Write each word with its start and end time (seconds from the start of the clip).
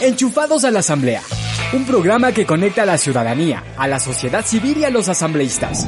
Enchufados 0.00 0.64
a 0.64 0.70
la 0.70 0.80
Asamblea. 0.80 1.22
Un 1.72 1.84
programa 1.84 2.32
que 2.32 2.46
conecta 2.46 2.82
a 2.82 2.86
la 2.86 2.98
ciudadanía, 2.98 3.64
a 3.76 3.88
la 3.88 3.98
sociedad 3.98 4.44
civil 4.44 4.78
y 4.78 4.84
a 4.84 4.90
los 4.90 5.08
asambleístas. 5.08 5.86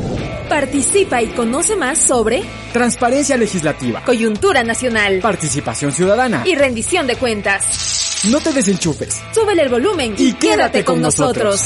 Participa 0.49 1.23
y 1.23 1.29
conoce 1.29 1.77
más 1.77 1.99
sobre 1.99 2.43
Transparencia 2.73 3.37
legislativa, 3.37 4.03
coyuntura 4.05 4.65
nacional 4.65 5.21
participación 5.21 5.93
ciudadana. 5.93 6.43
y 6.47 6.55
rendición 6.55 7.07
de 7.07 7.17
cuentas. 7.17 8.25
No 8.31 8.41
te 8.41 8.53
desenchufes. 8.53 9.21
Súbele 9.33 9.63
el 9.63 9.69
volumen 9.69 10.15
Y 10.19 10.33
quédate 10.33 10.85
con 10.85 11.01
nosotros. 11.01 11.61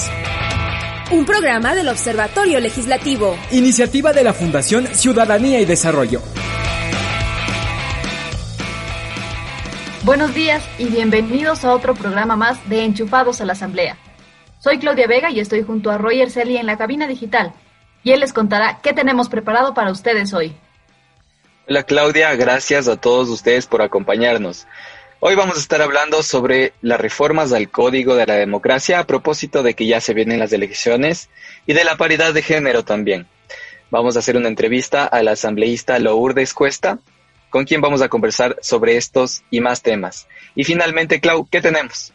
Un 1.13 1.25
programa 1.25 1.75
del 1.75 1.89
Observatorio 1.89 2.59
Legislativo. 2.61 3.37
Iniciativa 3.53 4.13
de 4.13 4.25
la 4.25 4.33
Fundación 4.33 4.87
Ciudadanía 4.93 5.61
y 5.61 5.65
Desarrollo. 5.65 6.21
Buenos 10.05 10.35
días 10.35 10.65
y 10.79 10.87
bienvenidos 10.87 11.65
a 11.65 11.73
otro 11.73 11.95
programa 11.95 12.35
más 12.35 12.69
de 12.69 12.83
Enchufados 12.83 13.41
a 13.41 13.45
la 13.45 13.53
Asamblea. 13.53 13.97
Soy 14.59 14.81
Claudia 14.81 15.07
Vega 15.07 15.31
y 15.31 15.39
estoy 15.39 15.63
junto 15.63 15.93
a 15.93 15.99
Roger 15.99 16.29
Celi 16.29 16.57
en 16.57 16.67
la 16.67 16.77
cabina 16.77 17.07
digital 17.07 17.53
y 18.03 18.11
él 18.11 18.19
les 18.19 18.33
contará 18.33 18.81
qué 18.83 18.93
tenemos 18.93 19.29
preparado 19.29 19.75
para 19.75 19.93
ustedes 19.93 20.35
hoy. 20.35 20.57
Hola 21.69 21.85
Claudia, 21.85 22.35
gracias 22.35 22.89
a 22.89 22.97
todos 22.97 23.29
ustedes 23.29 23.69
por 23.69 23.81
acompañarnos. 23.81 24.67
Hoy 25.21 25.37
vamos 25.37 25.57
a 25.57 25.61
estar 25.61 25.81
hablando 25.81 26.25
sobre 26.25 26.73
las 26.83 27.01
reformas 27.01 27.53
al 27.53 27.71
Código 27.71 28.17
de 28.17 28.27
la 28.27 28.35
Democracia 28.35 28.99
a 28.99 29.07
propósito 29.07 29.63
de 29.63 29.75
que 29.75 29.87
ya 29.87 30.01
se 30.01 30.15
vienen 30.15 30.41
las 30.41 30.53
elecciones 30.53 31.31
y 31.65 31.75
de 31.75 31.85
la 31.85 31.95
paridad 31.95 32.35
de 32.35 32.43
género 32.43 32.85
también. 32.85 33.29
Vamos 33.93 34.17
a 34.17 34.19
hacer 34.19 34.37
una 34.37 34.49
entrevista 34.49 35.05
a 35.05 35.23
la 35.23 35.33
asambleísta 35.33 36.01
Lourdes 36.01 36.55
Cuesta, 36.55 36.99
con 37.53 37.65
quien 37.67 37.83
vamos 37.83 38.01
a 38.01 38.09
conversar 38.09 38.57
sobre 38.63 38.97
estos 38.97 39.45
y 39.51 39.61
más 39.61 39.83
temas. 39.83 40.27
Y 40.57 40.65
finalmente, 40.65 41.21
Clau, 41.21 41.47
¿qué 41.49 41.61
tenemos? 41.61 42.13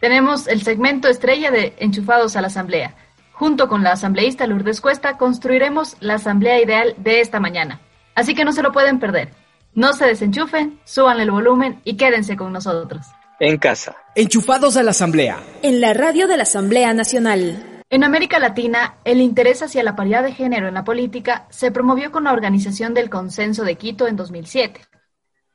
Tenemos 0.00 0.46
el 0.46 0.62
segmento 0.62 1.08
estrella 1.08 1.50
de 1.50 1.74
Enchufados 1.78 2.36
a 2.36 2.40
la 2.40 2.46
Asamblea. 2.46 2.94
Junto 3.32 3.68
con 3.68 3.82
la 3.82 3.92
asambleísta 3.92 4.46
Lourdes 4.46 4.80
Cuesta 4.80 5.18
construiremos 5.18 5.96
la 6.00 6.14
asamblea 6.14 6.62
ideal 6.62 6.94
de 6.98 7.20
esta 7.20 7.40
mañana. 7.40 7.80
Así 8.14 8.34
que 8.34 8.44
no 8.44 8.52
se 8.52 8.62
lo 8.62 8.70
pueden 8.70 9.00
perder. 9.00 9.30
No 9.74 9.92
se 9.92 10.06
desenchufen, 10.06 10.78
suban 10.84 11.20
el 11.20 11.30
volumen 11.30 11.80
y 11.84 11.96
quédense 11.96 12.36
con 12.36 12.52
nosotros. 12.52 13.06
En 13.40 13.58
casa. 13.58 13.96
Enchufados 14.14 14.76
a 14.76 14.82
la 14.82 14.90
Asamblea. 14.90 15.40
En 15.62 15.80
la 15.80 15.94
radio 15.94 16.28
de 16.28 16.36
la 16.36 16.42
Asamblea 16.44 16.92
Nacional. 16.94 17.69
En 17.92 18.04
América 18.04 18.38
Latina, 18.38 18.98
el 19.02 19.20
interés 19.20 19.64
hacia 19.64 19.82
la 19.82 19.96
paridad 19.96 20.22
de 20.22 20.30
género 20.30 20.68
en 20.68 20.74
la 20.74 20.84
política 20.84 21.48
se 21.50 21.72
promovió 21.72 22.12
con 22.12 22.22
la 22.22 22.32
organización 22.32 22.94
del 22.94 23.10
Consenso 23.10 23.64
de 23.64 23.74
Quito 23.74 24.06
en 24.06 24.14
2007 24.14 24.80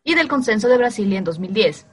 y 0.04 0.16
del 0.16 0.28
Consenso 0.28 0.68
de 0.68 0.78
Brasilia 0.78 1.18
en 1.18 1.24
2010. 1.24 1.88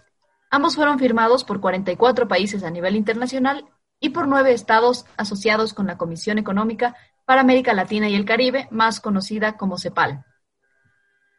Ambos 0.50 0.74
fueron 0.74 0.98
firmados 0.98 1.44
por 1.44 1.60
44 1.60 2.26
países 2.26 2.64
a 2.64 2.70
nivel 2.70 2.96
internacional 2.96 3.66
y 4.00 4.08
por 4.08 4.26
nueve 4.26 4.52
estados 4.52 5.06
asociados 5.16 5.74
con 5.74 5.86
la 5.86 5.96
Comisión 5.96 6.38
Económica 6.38 6.96
para 7.24 7.42
América 7.42 7.72
Latina 7.72 8.08
y 8.08 8.16
el 8.16 8.24
Caribe, 8.24 8.66
más 8.72 8.98
conocida 8.98 9.56
como 9.56 9.78
CEPAL. 9.78 10.24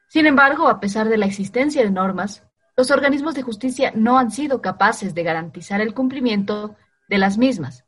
Sin 0.07 0.27
embargo, 0.27 0.69
a 0.69 0.79
pesar 0.79 1.09
de 1.09 1.17
la 1.17 1.25
existencia 1.25 1.83
de 1.83 1.91
normas, 1.91 2.43
los 2.77 2.89
organismos 2.89 3.35
de 3.35 3.41
justicia 3.41 3.91
no 3.93 4.17
han 4.17 4.31
sido 4.31 4.61
capaces 4.61 5.13
de 5.13 5.23
garantizar 5.23 5.81
el 5.81 5.93
cumplimiento 5.93 6.77
de 7.09 7.17
las 7.17 7.37
mismas, 7.37 7.82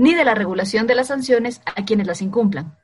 ni 0.00 0.14
de 0.14 0.24
la 0.24 0.34
regulación 0.34 0.86
de 0.86 0.94
las 0.94 1.08
sanciones 1.08 1.60
a 1.66 1.84
quienes 1.84 2.06
las 2.06 2.22
incumplan. 2.22 2.74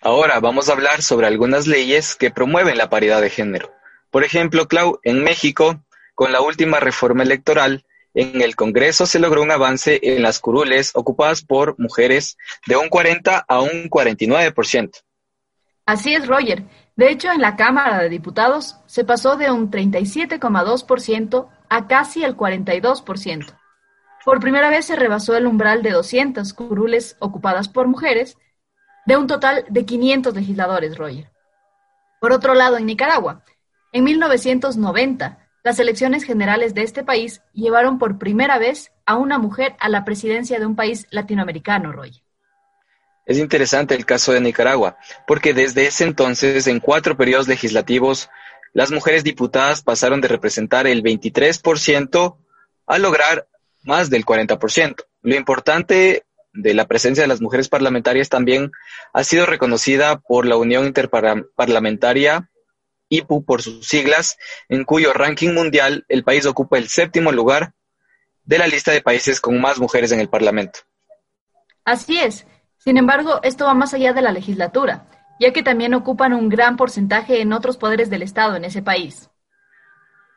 Ahora 0.00 0.38
vamos 0.38 0.68
a 0.68 0.74
hablar 0.74 1.02
sobre 1.02 1.26
algunas 1.26 1.66
leyes 1.66 2.14
que 2.14 2.30
promueven 2.30 2.78
la 2.78 2.88
paridad 2.88 3.20
de 3.20 3.30
género. 3.30 3.74
Por 4.08 4.22
ejemplo, 4.22 4.68
Clau, 4.68 5.00
en 5.02 5.24
México, 5.24 5.82
con 6.14 6.30
la 6.30 6.40
última 6.40 6.78
reforma 6.78 7.24
electoral, 7.24 7.84
en 8.14 8.42
el 8.42 8.54
Congreso 8.54 9.06
se 9.06 9.18
logró 9.18 9.42
un 9.42 9.50
avance 9.50 9.98
en 10.04 10.22
las 10.22 10.38
curules 10.38 10.92
ocupadas 10.94 11.42
por 11.42 11.76
mujeres 11.80 12.38
de 12.68 12.76
un 12.76 12.88
40 12.88 13.44
a 13.48 13.60
un 13.60 13.90
49%. 13.90 15.02
Así 15.84 16.14
es, 16.14 16.28
Roger. 16.28 16.62
De 16.94 17.10
hecho, 17.10 17.32
en 17.32 17.40
la 17.40 17.56
Cámara 17.56 17.98
de 17.98 18.08
Diputados 18.08 18.76
se 18.86 19.04
pasó 19.04 19.36
de 19.36 19.50
un 19.50 19.68
37,2% 19.68 21.48
a 21.68 21.86
casi 21.88 22.22
el 22.22 22.36
42%. 22.36 23.61
Por 24.24 24.40
primera 24.40 24.70
vez 24.70 24.86
se 24.86 24.96
rebasó 24.96 25.36
el 25.36 25.46
umbral 25.46 25.82
de 25.82 25.90
200 25.90 26.52
curules 26.54 27.16
ocupadas 27.18 27.68
por 27.68 27.88
mujeres, 27.88 28.36
de 29.04 29.16
un 29.16 29.26
total 29.26 29.64
de 29.68 29.84
500 29.84 30.34
legisladores, 30.34 30.96
Roger. 30.96 31.30
Por 32.20 32.32
otro 32.32 32.54
lado, 32.54 32.76
en 32.76 32.86
Nicaragua, 32.86 33.44
en 33.92 34.04
1990, 34.04 35.38
las 35.64 35.78
elecciones 35.78 36.24
generales 36.24 36.74
de 36.74 36.82
este 36.82 37.02
país 37.02 37.42
llevaron 37.52 37.98
por 37.98 38.18
primera 38.18 38.58
vez 38.58 38.92
a 39.06 39.16
una 39.16 39.38
mujer 39.38 39.74
a 39.80 39.88
la 39.88 40.04
presidencia 40.04 40.58
de 40.58 40.66
un 40.66 40.76
país 40.76 41.06
latinoamericano, 41.10 41.92
Roger. 41.92 42.22
Es 43.26 43.38
interesante 43.38 43.94
el 43.94 44.04
caso 44.04 44.32
de 44.32 44.40
Nicaragua, 44.40 44.96
porque 45.26 45.54
desde 45.54 45.86
ese 45.86 46.04
entonces, 46.04 46.66
en 46.66 46.80
cuatro 46.80 47.16
periodos 47.16 47.46
legislativos, 47.46 48.30
las 48.72 48.90
mujeres 48.90 49.22
diputadas 49.22 49.82
pasaron 49.82 50.20
de 50.20 50.28
representar 50.28 50.86
el 50.86 51.02
23% 51.02 52.36
a 52.86 52.98
lograr 52.98 53.46
más 53.84 54.10
del 54.10 54.24
40%. 54.24 55.04
Lo 55.22 55.34
importante 55.34 56.24
de 56.52 56.74
la 56.74 56.86
presencia 56.86 57.22
de 57.22 57.28
las 57.28 57.40
mujeres 57.40 57.68
parlamentarias 57.68 58.28
también 58.28 58.72
ha 59.12 59.24
sido 59.24 59.46
reconocida 59.46 60.18
por 60.18 60.46
la 60.46 60.56
Unión 60.56 60.86
Interparlamentaria, 60.86 62.50
IPU 63.08 63.44
por 63.44 63.62
sus 63.62 63.86
siglas, 63.86 64.38
en 64.68 64.84
cuyo 64.84 65.12
ranking 65.12 65.52
mundial 65.52 66.04
el 66.08 66.24
país 66.24 66.46
ocupa 66.46 66.78
el 66.78 66.88
séptimo 66.88 67.32
lugar 67.32 67.74
de 68.44 68.58
la 68.58 68.66
lista 68.66 68.92
de 68.92 69.02
países 69.02 69.40
con 69.40 69.60
más 69.60 69.78
mujeres 69.78 70.12
en 70.12 70.20
el 70.20 70.28
Parlamento. 70.28 70.80
Así 71.84 72.18
es. 72.18 72.46
Sin 72.78 72.96
embargo, 72.96 73.40
esto 73.42 73.64
va 73.64 73.74
más 73.74 73.94
allá 73.94 74.12
de 74.12 74.22
la 74.22 74.32
legislatura, 74.32 75.08
ya 75.38 75.52
que 75.52 75.62
también 75.62 75.94
ocupan 75.94 76.32
un 76.32 76.48
gran 76.48 76.76
porcentaje 76.76 77.40
en 77.40 77.52
otros 77.52 77.76
poderes 77.76 78.10
del 78.10 78.22
Estado 78.22 78.56
en 78.56 78.64
ese 78.64 78.82
país. 78.82 79.30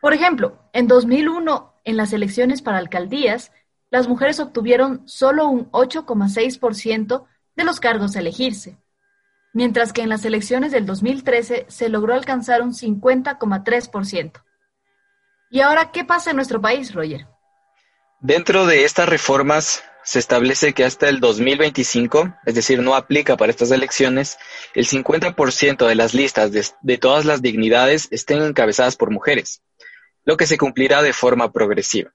Por 0.02 0.14
ejemplo, 0.14 0.60
en 0.72 0.88
2001, 0.88 1.75
en 1.86 1.98
las 1.98 2.12
elecciones 2.14 2.62
para 2.62 2.80
alcaldías, 2.80 3.52
las 3.90 4.08
mujeres 4.08 4.40
obtuvieron 4.40 5.08
solo 5.08 5.48
un 5.48 5.72
8,6% 5.72 7.26
de 7.56 7.64
los 7.64 7.80
cargos 7.80 8.16
a 8.16 8.20
elegirse, 8.20 8.78
mientras 9.54 9.94
que 9.94 10.02
en 10.02 10.10
las 10.10 10.26
elecciones 10.26 10.72
del 10.72 10.86
2013 10.86 11.66
se 11.70 11.90
logró 11.90 12.14
alcanzar 12.14 12.62
un 12.62 12.74
50,3%. 12.74 14.44
¿Y 15.50 15.62
ahora 15.62 15.92
qué 15.92 16.04
pasa 16.04 16.32
en 16.32 16.36
nuestro 16.36 16.60
país, 16.60 16.94
Roger? 16.94 17.28
Dentro 18.20 18.66
de 18.66 18.84
estas 18.84 19.08
reformas 19.08 19.84
se 20.04 20.20
establece 20.20 20.74
que 20.74 20.84
hasta 20.84 21.10
el 21.10 21.20
2025, 21.20 22.36
es 22.46 22.56
decir, 22.56 22.80
no 22.82 22.96
aplica 22.96 23.38
para 23.38 23.52
estas 23.52 23.72
elecciones, 23.72 24.38
el 24.74 24.88
50% 24.88 25.88
de 25.88 25.96
las 25.96 26.14
listas 26.14 26.52
de, 26.52 26.66
de, 26.82 26.98
todas 26.98 27.26
las 27.26 27.42
dignidades 27.42 28.08
estén 28.12 28.42
encabezadas 28.42 28.96
por 28.96 29.12
mujeres, 29.12 29.62
lo 30.26 30.38
que 30.38 30.48
se 30.48 30.58
cumplirá 30.58 31.02
de 31.02 31.14
forma 31.14 31.52
progresiva. 31.52 32.12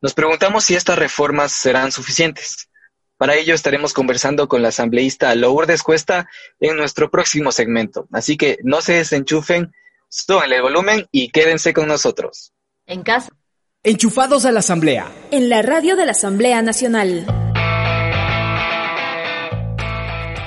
Nos 0.00 0.14
preguntamos 0.14 0.64
si 0.64 0.74
estas 0.74 0.98
reformas 0.98 1.52
serán 1.52 1.92
suficientes. 1.92 2.68
Para 3.16 3.36
ello 3.36 3.54
estaremos 3.54 3.92
conversando 3.92 4.48
con 4.48 4.62
la 4.62 4.68
asambleísta 4.68 5.32
Lourdes 5.36 5.84
Cuesta 5.84 6.28
en 6.58 6.76
nuestro 6.76 7.08
próximo 7.08 7.52
segmento. 7.52 8.08
Así 8.10 8.36
que 8.36 8.58
no 8.64 8.80
se 8.80 8.94
desenchufen, 8.94 9.72
suban 10.08 10.52
el 10.52 10.60
volumen 10.60 11.06
y 11.12 11.30
quédense 11.30 11.72
con 11.72 11.86
nosotros. 11.86 12.52
En 12.84 13.02
casa. 13.02 13.30
Enchufados 13.84 14.44
a 14.44 14.50
la 14.50 14.58
Asamblea. 14.58 15.10
En 15.30 15.48
la 15.48 15.62
radio 15.62 15.94
de 15.94 16.04
la 16.04 16.12
Asamblea 16.12 16.62
Nacional. 16.62 17.26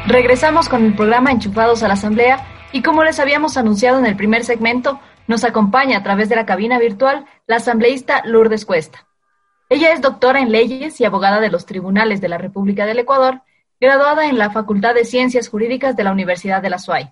Regresamos 0.08 0.70
con 0.70 0.86
el 0.86 0.96
programa 0.96 1.32
Enchufados 1.32 1.82
a 1.82 1.88
la 1.88 1.94
Asamblea 1.94 2.46
y 2.74 2.82
como 2.82 3.06
les 3.06 3.20
habíamos 3.20 3.56
anunciado 3.56 4.00
en 4.00 4.06
el 4.06 4.18
primer 4.18 4.44
segmento, 4.44 5.00
nos 5.28 5.44
acompaña 5.44 5.98
a 5.98 6.04
través 6.04 6.30
de 6.30 6.36
la 6.36 6.46
cabina 6.46 6.80
virtual 6.80 7.26
la 7.48 7.58
asambleísta 7.58 8.24
Lourdes 8.26 8.66
Cuesta. 8.66 9.08
Ella 9.70 9.94
es 9.94 10.02
doctora 10.02 10.40
en 10.40 10.52
leyes 10.52 11.00
y 11.02 11.06
abogada 11.06 11.40
de 11.40 11.50
los 11.50 11.66
tribunales 11.66 12.22
de 12.22 12.30
la 12.30 12.38
República 12.38 12.86
del 12.86 13.00
Ecuador, 13.00 13.42
graduada 13.80 14.28
en 14.28 14.38
la 14.38 14.52
Facultad 14.52 14.94
de 14.94 15.06
Ciencias 15.06 15.50
Jurídicas 15.50 15.96
de 15.96 16.04
la 16.04 16.12
Universidad 16.12 16.62
de 16.62 16.70
la 16.70 16.80
SUAY. 16.80 17.12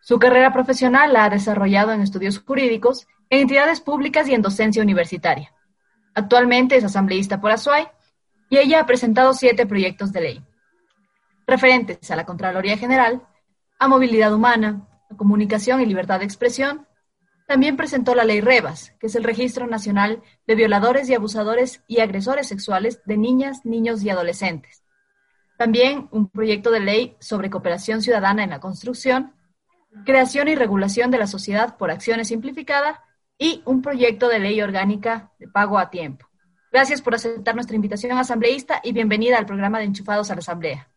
Su 0.00 0.18
carrera 0.18 0.52
profesional 0.52 1.12
la 1.12 1.24
ha 1.24 1.30
desarrollado 1.30 1.92
en 1.92 2.00
estudios 2.00 2.38
jurídicos, 2.38 3.06
en 3.28 3.40
entidades 3.40 3.80
públicas 3.80 4.28
y 4.28 4.34
en 4.34 4.42
docencia 4.42 4.82
universitaria. 4.82 5.52
Actualmente 6.14 6.76
es 6.76 6.84
asambleísta 6.84 7.40
por 7.40 7.50
ASUAY 7.50 7.88
y 8.48 8.58
ella 8.58 8.80
ha 8.80 8.86
presentado 8.86 9.34
siete 9.34 9.66
proyectos 9.66 10.12
de 10.12 10.20
ley 10.20 10.44
referentes 11.46 12.10
a 12.10 12.16
la 12.16 12.26
Contraloría 12.26 12.76
General, 12.76 13.22
a 13.78 13.88
movilidad 13.88 14.34
humana, 14.34 14.88
a 15.10 15.16
comunicación 15.16 15.80
y 15.80 15.86
libertad 15.86 16.18
de 16.18 16.24
expresión. 16.24 16.85
También 17.46 17.76
presentó 17.76 18.14
la 18.14 18.24
Ley 18.24 18.40
REBAS, 18.40 18.92
que 18.98 19.06
es 19.06 19.14
el 19.14 19.22
Registro 19.22 19.68
Nacional 19.68 20.22
de 20.46 20.54
Violadores 20.56 21.08
y 21.08 21.14
Abusadores 21.14 21.82
y 21.86 22.00
Agresores 22.00 22.48
Sexuales 22.48 23.00
de 23.04 23.16
Niñas, 23.16 23.64
Niños 23.64 24.02
y 24.02 24.10
Adolescentes. 24.10 24.82
También 25.56 26.08
un 26.10 26.28
proyecto 26.28 26.70
de 26.70 26.80
ley 26.80 27.16
sobre 27.20 27.48
cooperación 27.48 28.02
ciudadana 28.02 28.42
en 28.42 28.50
la 28.50 28.60
construcción, 28.60 29.32
creación 30.04 30.48
y 30.48 30.56
regulación 30.56 31.10
de 31.10 31.18
la 31.18 31.26
sociedad 31.28 31.76
por 31.76 31.90
acciones 31.90 32.28
simplificada 32.28 33.04
y 33.38 33.62
un 33.64 33.80
proyecto 33.80 34.28
de 34.28 34.40
ley 34.40 34.60
orgánica 34.60 35.32
de 35.38 35.48
pago 35.48 35.78
a 35.78 35.88
tiempo. 35.88 36.26
Gracias 36.72 37.00
por 37.00 37.14
aceptar 37.14 37.54
nuestra 37.54 37.76
invitación 37.76 38.18
asambleísta 38.18 38.80
y 38.82 38.92
bienvenida 38.92 39.38
al 39.38 39.46
programa 39.46 39.78
de 39.78 39.84
Enchufados 39.84 40.30
a 40.30 40.34
la 40.34 40.40
Asamblea. 40.40 40.90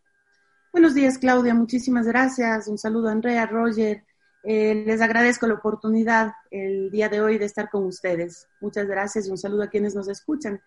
Buenos 0.72 0.94
días, 0.94 1.16
Claudia. 1.16 1.54
Muchísimas 1.54 2.06
gracias. 2.06 2.68
Un 2.68 2.76
saludo 2.76 3.08
a 3.08 3.12
Andrea, 3.12 3.46
Roger. 3.46 4.04
Eh, 4.42 4.84
les 4.86 5.00
agradezco 5.00 5.46
la 5.46 5.54
oportunidad 5.54 6.32
el 6.50 6.90
día 6.90 7.08
de 7.08 7.20
hoy 7.20 7.38
de 7.38 7.44
estar 7.44 7.68
con 7.68 7.84
ustedes. 7.84 8.48
Muchas 8.60 8.86
gracias 8.86 9.26
y 9.26 9.30
un 9.30 9.38
saludo 9.38 9.64
a 9.64 9.68
quienes 9.68 9.94
nos 9.94 10.08
escuchan. 10.08 10.60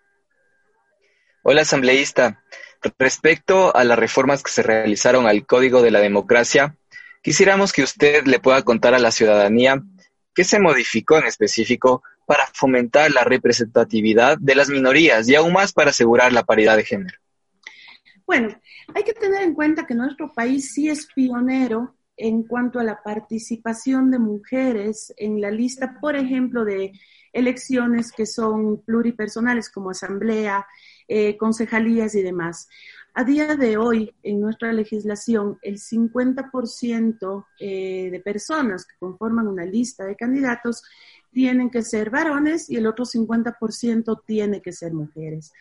Hola, 1.42 1.62
asambleísta. 1.62 2.44
Respecto 3.00 3.76
a 3.76 3.84
las 3.84 3.98
reformas 3.98 4.44
que 4.44 4.52
se 4.52 4.62
realizaron 4.62 5.26
al 5.26 5.46
Código 5.46 5.82
de 5.82 5.92
la 5.92 6.00
Democracia, 6.00 6.78
quisiéramos 7.22 7.74
que 7.74 7.84
usted 7.84 8.26
le 8.26 8.40
pueda 8.40 8.62
contar 8.62 8.94
a 8.94 9.00
la 9.00 9.12
ciudadanía 9.12 9.82
qué 10.36 10.44
se 10.44 10.60
modificó 10.60 11.18
en 11.18 11.26
específico 11.26 12.04
para 12.26 12.46
fomentar 12.54 13.12
la 13.12 13.24
representatividad 13.24 14.38
de 14.40 14.56
las 14.56 14.70
minorías 14.70 15.28
y 15.28 15.36
aún 15.36 15.54
más 15.54 15.74
para 15.74 15.90
asegurar 15.90 16.32
la 16.32 16.44
paridad 16.44 16.78
de 16.78 16.86
género. 16.86 17.18
Bueno, 18.26 18.58
hay 18.94 19.04
que 19.04 19.14
tener 19.14 19.44
en 19.44 19.54
cuenta 19.54 19.86
que 19.86 19.96
nuestro 19.96 20.32
país 20.32 20.74
sí 20.74 20.90
es 20.90 21.08
pionero 21.14 21.96
en 22.18 22.44
cuanto 22.44 22.80
a 22.80 22.84
la 22.84 23.02
participación 23.02 24.12
de 24.12 24.20
mujeres 24.20 25.14
en 25.18 25.42
la 25.42 25.52
lista, 25.52 25.98
por 26.00 26.16
ejemplo, 26.16 26.64
de 26.66 26.94
elecciones 27.32 28.12
que 28.12 28.26
son 28.26 28.82
pluripersonales 28.84 29.70
como 29.70 29.90
asamblea, 29.90 30.66
eh, 31.08 31.36
concejalías 31.38 32.14
y 32.16 32.22
demás. 32.22 32.68
A 33.16 33.24
día 33.24 33.56
de 33.56 33.78
hoy, 33.78 34.16
en 34.24 34.42
nuestra 34.42 34.74
legislación, 34.74 35.60
el 35.62 35.78
50% 35.78 37.46
eh, 37.60 38.10
de 38.12 38.20
personas 38.20 38.86
que 38.86 38.96
conforman 39.00 39.48
una 39.48 39.66
lista 39.66 40.04
de 40.04 40.16
candidatos 40.16 40.84
tienen 41.32 41.70
que 41.70 41.84
ser 41.84 42.10
varones 42.10 42.70
y 42.70 42.78
el 42.78 42.88
otro 42.88 43.06
50% 43.06 44.24
tiene 44.26 44.62
que 44.62 44.72
ser 44.72 44.94
mujeres. 44.94 45.52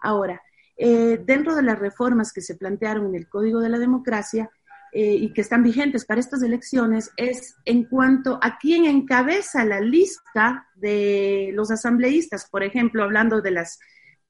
Ahora, 0.00 0.42
eh, 0.76 1.20
dentro 1.24 1.54
de 1.54 1.62
las 1.62 1.78
reformas 1.78 2.32
que 2.32 2.40
se 2.40 2.54
plantearon 2.54 3.06
en 3.06 3.14
el 3.14 3.28
Código 3.28 3.60
de 3.60 3.68
la 3.68 3.78
Democracia 3.78 4.50
y 4.94 5.32
que 5.32 5.40
están 5.40 5.62
vigentes 5.62 6.04
para 6.04 6.20
estas 6.20 6.42
elecciones, 6.42 7.10
es 7.16 7.56
en 7.64 7.84
cuanto 7.84 8.38
a 8.42 8.58
quién 8.58 8.84
encabeza 8.84 9.64
la 9.64 9.80
lista 9.80 10.68
de 10.74 11.50
los 11.54 11.70
asambleístas, 11.70 12.46
por 12.50 12.62
ejemplo, 12.62 13.02
hablando 13.02 13.40
de 13.40 13.52
las 13.52 13.78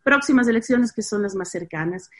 próximas 0.04 0.46
elecciones 0.46 0.92
que 0.92 1.02
son 1.02 1.22
las 1.22 1.34
más 1.34 1.50
cercanas. 1.50 2.10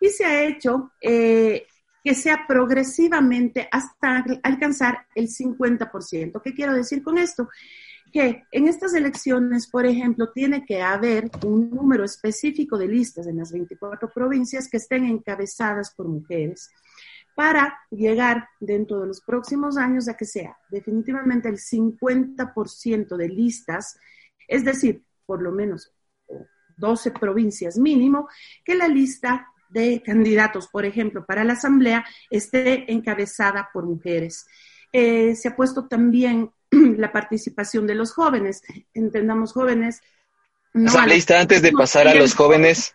Y 0.00 0.08
se 0.08 0.24
ha 0.24 0.42
hecho 0.44 0.90
eh, 1.00 1.66
que 2.02 2.14
sea 2.14 2.44
progresivamente 2.48 3.68
hasta 3.70 4.24
alcanzar 4.42 5.06
el 5.14 5.28
50%. 5.28 6.42
¿Qué 6.42 6.54
quiero 6.54 6.74
decir 6.74 7.02
con 7.02 7.18
esto? 7.18 7.48
Que 8.12 8.42
en 8.50 8.66
estas 8.66 8.94
elecciones, 8.94 9.68
por 9.68 9.86
ejemplo, 9.86 10.32
tiene 10.32 10.66
que 10.66 10.82
haber 10.82 11.30
un 11.44 11.70
número 11.70 12.04
específico 12.04 12.76
de 12.76 12.88
listas 12.88 13.26
en 13.26 13.38
las 13.38 13.52
24 13.52 14.10
provincias 14.12 14.68
que 14.68 14.78
estén 14.78 15.04
encabezadas 15.04 15.94
por 15.94 16.08
mujeres 16.08 16.70
para 17.34 17.78
llegar 17.90 18.48
dentro 18.60 19.00
de 19.00 19.06
los 19.06 19.20
próximos 19.20 19.76
años 19.76 20.08
a 20.08 20.16
que 20.16 20.24
sea 20.24 20.56
definitivamente 20.70 21.48
el 21.48 21.58
50% 21.58 23.16
de 23.16 23.28
listas, 23.28 23.98
es 24.48 24.64
decir, 24.64 25.04
por 25.26 25.42
lo 25.42 25.52
menos 25.52 25.92
12 26.76 27.12
provincias 27.12 27.78
mínimo, 27.78 28.28
que 28.64 28.74
la 28.74 28.88
lista 28.88 29.48
de 29.70 30.02
candidatos, 30.04 30.68
por 30.68 30.84
ejemplo, 30.84 31.24
para 31.24 31.44
la 31.44 31.54
Asamblea 31.54 32.04
esté 32.30 32.92
encabezada 32.92 33.70
por 33.72 33.86
mujeres. 33.86 34.46
Eh, 34.92 35.34
se 35.34 35.48
ha 35.48 35.56
puesto 35.56 35.88
también 35.88 36.50
la 36.70 37.12
participación 37.12 37.86
de 37.86 37.94
los 37.94 38.12
jóvenes. 38.12 38.62
Entendamos 38.92 39.52
jóvenes. 39.52 40.02
Asambleísta, 40.74 41.40
antes 41.40 41.62
de 41.62 41.72
pasar 41.72 42.08
a 42.08 42.14
los 42.14 42.34
jóvenes, 42.34 42.94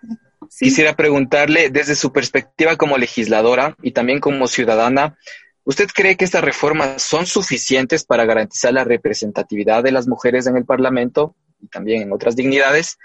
quisiera 0.60 0.95
preguntarle, 0.95 1.69
desde 1.69 1.95
su 1.95 2.12
perspectiva 2.12 2.75
como 2.75 2.98
legisladora 2.98 3.75
y 3.81 3.92
también 3.92 4.19
como 4.19 4.48
ciudadana, 4.48 5.18
¿usted 5.63 5.88
cree 5.94 6.16
que 6.16 6.25
estas 6.25 6.44
reformas 6.44 7.01
son 7.01 7.25
suficientes 7.25 8.04
para 8.04 8.25
garantizar 8.25 8.74
la 8.74 8.84
representatividad 8.84 9.84
de 9.84 9.92
las 9.92 10.07
mujeres 10.07 10.48
en 10.48 10.57
el 10.57 10.66
Parlamento 10.66 11.36
y 11.62 11.68
también 11.68 12.01
en 12.04 12.13
otras 12.13 12.36
dignidades? 12.36 12.98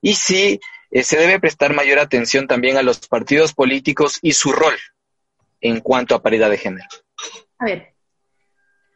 y 0.00 0.14
si 0.14 0.60
eh, 0.90 1.02
se 1.02 1.18
debe 1.18 1.40
prestar 1.40 1.74
mayor 1.74 1.98
atención 1.98 2.46
también 2.46 2.76
a 2.76 2.82
los 2.82 3.06
partidos 3.06 3.52
políticos 3.52 4.18
y 4.22 4.32
su 4.32 4.52
rol 4.52 4.74
en 5.60 5.80
cuanto 5.80 6.14
a 6.14 6.22
paridad 6.22 6.50
de 6.50 6.58
género. 6.58 6.88
A 7.58 7.64
ver, 7.66 7.94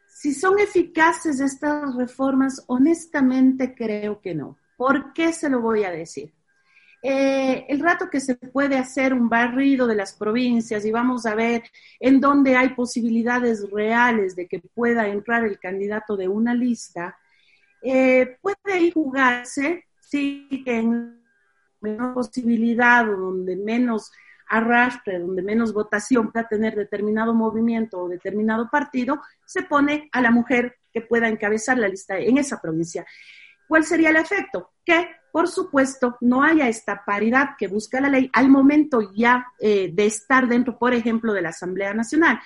si 0.07 0.33
son 0.33 0.59
eficaces 0.59 1.39
estas 1.39 1.95
reformas, 1.95 2.63
honestamente 2.67 3.75
creo 3.75 4.19
que 4.19 4.33
no. 4.33 4.57
¿Por 4.77 5.13
qué 5.13 5.31
se 5.31 5.49
lo 5.49 5.61
voy 5.61 5.83
a 5.83 5.91
decir? 5.91 6.33
Eh, 7.07 7.67
el 7.69 7.81
rato 7.81 8.09
que 8.09 8.19
se 8.19 8.33
puede 8.33 8.79
hacer 8.79 9.13
un 9.13 9.29
barrido 9.29 9.85
de 9.85 9.93
las 9.93 10.13
provincias 10.13 10.83
y 10.85 10.91
vamos 10.91 11.27
a 11.27 11.35
ver 11.35 11.61
en 11.99 12.19
dónde 12.19 12.55
hay 12.55 12.69
posibilidades 12.69 13.69
reales 13.69 14.35
de 14.35 14.47
que 14.47 14.57
pueda 14.57 15.07
entrar 15.07 15.45
el 15.45 15.59
candidato 15.59 16.17
de 16.17 16.27
una 16.27 16.55
lista, 16.55 17.15
eh, 17.83 18.39
puede 18.41 18.91
jugarse 18.91 19.85
sí 19.99 20.63
en 20.65 21.21
menos 21.79 22.15
posibilidad 22.15 23.07
o 23.07 23.15
donde 23.15 23.55
menos 23.55 24.11
arrastre, 24.49 25.19
donde 25.19 25.43
menos 25.43 25.73
votación 25.73 26.31
para 26.31 26.47
tener 26.47 26.75
determinado 26.75 27.35
movimiento 27.35 27.99
o 27.99 28.09
determinado 28.09 28.67
partido, 28.71 29.21
se 29.45 29.61
pone 29.61 30.09
a 30.11 30.21
la 30.21 30.31
mujer 30.31 30.79
que 30.91 31.01
pueda 31.01 31.29
encabezar 31.29 31.77
la 31.77 31.87
lista 31.87 32.17
en 32.17 32.39
esa 32.39 32.59
provincia. 32.59 33.05
¿Cuál 33.67 33.83
sería 33.83 34.09
el 34.09 34.15
efecto? 34.15 34.71
Que 34.85 35.09
por 35.35 35.49
supuesto, 35.49 36.15
no 36.21 36.43
haya 36.43 36.69
esta 36.69 37.03
paridad 37.03 37.57
que 37.57 37.67
busca 37.67 37.99
la 37.99 38.07
ley 38.07 38.29
al 38.31 38.47
momento 38.47 39.11
ya 39.13 39.45
eh, 39.59 39.91
de 39.93 40.05
estar 40.05 40.47
dentro, 40.47 40.79
por 40.79 40.93
ejemplo, 40.93 41.33
de 41.33 41.41
la 41.41 41.49
Asamblea 41.49 41.93
Nacional. 41.93 42.39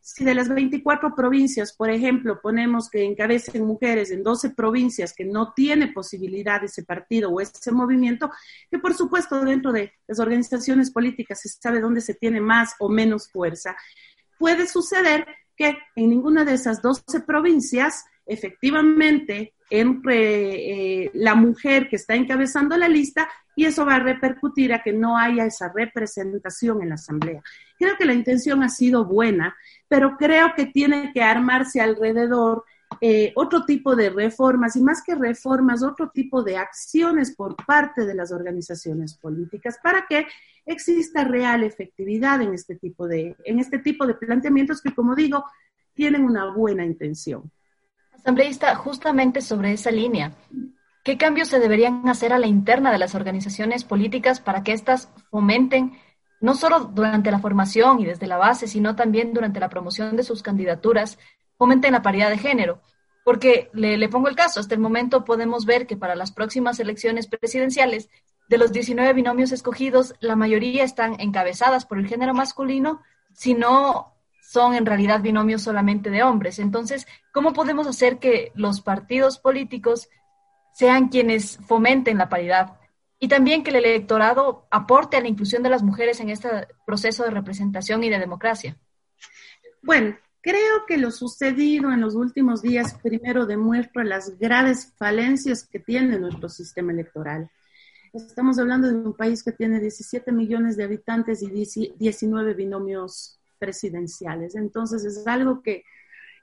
Si 0.00 0.24
de 0.24 0.34
las 0.34 0.48
24 0.48 1.14
provincias, 1.14 1.72
por 1.72 1.88
ejemplo, 1.88 2.40
ponemos 2.42 2.90
que 2.90 3.04
encabecen 3.04 3.64
mujeres 3.64 4.10
en 4.10 4.24
12 4.24 4.50
provincias 4.56 5.12
que 5.12 5.24
no 5.24 5.52
tiene 5.52 5.92
posibilidad 5.92 6.64
ese 6.64 6.82
partido 6.82 7.30
o 7.30 7.40
ese 7.40 7.70
movimiento, 7.70 8.32
que 8.68 8.80
por 8.80 8.94
supuesto 8.94 9.44
dentro 9.44 9.70
de 9.70 9.92
las 10.08 10.18
organizaciones 10.18 10.90
políticas 10.90 11.42
se 11.42 11.48
sabe 11.48 11.78
dónde 11.80 12.00
se 12.00 12.14
tiene 12.14 12.40
más 12.40 12.74
o 12.80 12.88
menos 12.88 13.30
fuerza, 13.30 13.76
puede 14.36 14.66
suceder 14.66 15.28
que 15.56 15.78
en 15.94 16.10
ninguna 16.10 16.44
de 16.44 16.54
esas 16.54 16.82
12 16.82 17.20
provincias 17.20 18.04
efectivamente 18.26 19.54
entre 19.70 21.04
eh, 21.04 21.10
la 21.14 21.34
mujer 21.34 21.88
que 21.88 21.96
está 21.96 22.14
encabezando 22.14 22.76
la 22.76 22.88
lista 22.88 23.28
y 23.56 23.64
eso 23.64 23.86
va 23.86 23.96
a 23.96 24.00
repercutir 24.00 24.72
a 24.72 24.82
que 24.82 24.92
no 24.92 25.16
haya 25.16 25.46
esa 25.46 25.72
representación 25.74 26.82
en 26.82 26.90
la 26.90 26.96
asamblea. 26.96 27.42
Creo 27.78 27.96
que 27.96 28.04
la 28.04 28.14
intención 28.14 28.62
ha 28.62 28.68
sido 28.68 29.04
buena, 29.04 29.56
pero 29.88 30.16
creo 30.18 30.52
que 30.54 30.66
tiene 30.66 31.10
que 31.12 31.22
armarse 31.22 31.80
alrededor 31.80 32.64
eh, 33.00 33.32
otro 33.36 33.64
tipo 33.64 33.96
de 33.96 34.10
reformas 34.10 34.76
y 34.76 34.82
más 34.82 35.02
que 35.02 35.14
reformas, 35.14 35.82
otro 35.82 36.10
tipo 36.10 36.42
de 36.42 36.56
acciones 36.56 37.34
por 37.34 37.56
parte 37.56 38.04
de 38.04 38.14
las 38.14 38.32
organizaciones 38.32 39.14
políticas 39.14 39.78
para 39.82 40.06
que 40.06 40.26
exista 40.66 41.24
real 41.24 41.64
efectividad 41.64 42.42
en 42.42 42.54
este 42.54 42.76
tipo 42.76 43.08
de, 43.08 43.36
en 43.44 43.58
este 43.58 43.78
tipo 43.78 44.06
de 44.06 44.14
planteamientos 44.14 44.82
que, 44.82 44.94
como 44.94 45.14
digo, 45.14 45.44
tienen 45.94 46.24
una 46.24 46.52
buena 46.52 46.84
intención. 46.84 47.50
Asambleísta, 48.12 48.74
justamente 48.76 49.40
sobre 49.40 49.72
esa 49.72 49.90
línea, 49.90 50.32
¿qué 51.02 51.16
cambios 51.16 51.48
se 51.48 51.58
deberían 51.58 52.08
hacer 52.08 52.32
a 52.32 52.38
la 52.38 52.46
interna 52.46 52.92
de 52.92 52.98
las 52.98 53.14
organizaciones 53.14 53.84
políticas 53.84 54.40
para 54.40 54.62
que 54.62 54.72
éstas 54.72 55.08
fomenten, 55.30 55.98
no 56.40 56.54
solo 56.54 56.80
durante 56.80 57.30
la 57.30 57.40
formación 57.40 58.00
y 58.00 58.04
desde 58.04 58.26
la 58.26 58.36
base, 58.36 58.66
sino 58.66 58.94
también 58.94 59.32
durante 59.32 59.60
la 59.60 59.68
promoción 59.68 60.16
de 60.16 60.22
sus 60.22 60.42
candidaturas, 60.42 61.18
fomenten 61.56 61.92
la 61.92 62.02
paridad 62.02 62.30
de 62.30 62.38
género? 62.38 62.80
Porque 63.24 63.70
le, 63.72 64.08
pongo 64.08 64.28
el 64.28 64.36
caso, 64.36 64.60
hasta 64.60 64.74
el 64.74 64.80
momento 64.80 65.24
podemos 65.24 65.64
ver 65.64 65.86
que 65.86 65.96
para 65.96 66.16
las 66.16 66.32
próximas 66.32 66.80
elecciones 66.80 67.28
presidenciales, 67.28 68.08
de 68.48 68.58
los 68.58 68.72
19 68.72 69.12
binomios 69.14 69.52
escogidos, 69.52 70.14
la 70.20 70.36
mayoría 70.36 70.84
están 70.84 71.18
encabezadas 71.20 71.86
por 71.86 71.98
el 71.98 72.08
género 72.08 72.34
masculino, 72.34 73.00
sino 73.32 74.11
son 74.52 74.74
en 74.74 74.84
realidad 74.84 75.22
binomios 75.22 75.62
solamente 75.62 76.10
de 76.10 76.22
hombres. 76.22 76.58
Entonces, 76.58 77.06
¿cómo 77.32 77.54
podemos 77.54 77.86
hacer 77.86 78.18
que 78.18 78.52
los 78.54 78.82
partidos 78.82 79.38
políticos 79.38 80.10
sean 80.74 81.08
quienes 81.08 81.56
fomenten 81.66 82.18
la 82.18 82.28
paridad? 82.28 82.78
Y 83.18 83.28
también 83.28 83.64
que 83.64 83.70
el 83.70 83.76
electorado 83.76 84.66
aporte 84.70 85.16
a 85.16 85.22
la 85.22 85.28
inclusión 85.28 85.62
de 85.62 85.70
las 85.70 85.82
mujeres 85.82 86.20
en 86.20 86.28
este 86.28 86.48
proceso 86.84 87.24
de 87.24 87.30
representación 87.30 88.04
y 88.04 88.10
de 88.10 88.18
democracia. 88.18 88.76
Bueno, 89.82 90.18
creo 90.42 90.84
que 90.86 90.98
lo 90.98 91.10
sucedido 91.10 91.90
en 91.90 92.02
los 92.02 92.14
últimos 92.14 92.60
días 92.60 92.94
primero 93.02 93.46
demuestra 93.46 94.04
las 94.04 94.38
graves 94.38 94.92
falencias 94.98 95.66
que 95.66 95.78
tiene 95.78 96.18
nuestro 96.18 96.50
sistema 96.50 96.92
electoral. 96.92 97.50
Estamos 98.12 98.58
hablando 98.58 98.88
de 98.88 98.96
un 98.96 99.16
país 99.16 99.42
que 99.42 99.52
tiene 99.52 99.80
17 99.80 100.30
millones 100.30 100.76
de 100.76 100.84
habitantes 100.84 101.42
y 101.42 101.48
19 101.96 102.52
binomios 102.52 103.38
presidenciales. 103.62 104.56
Entonces 104.56 105.04
es 105.04 105.24
algo 105.28 105.62
que, 105.62 105.84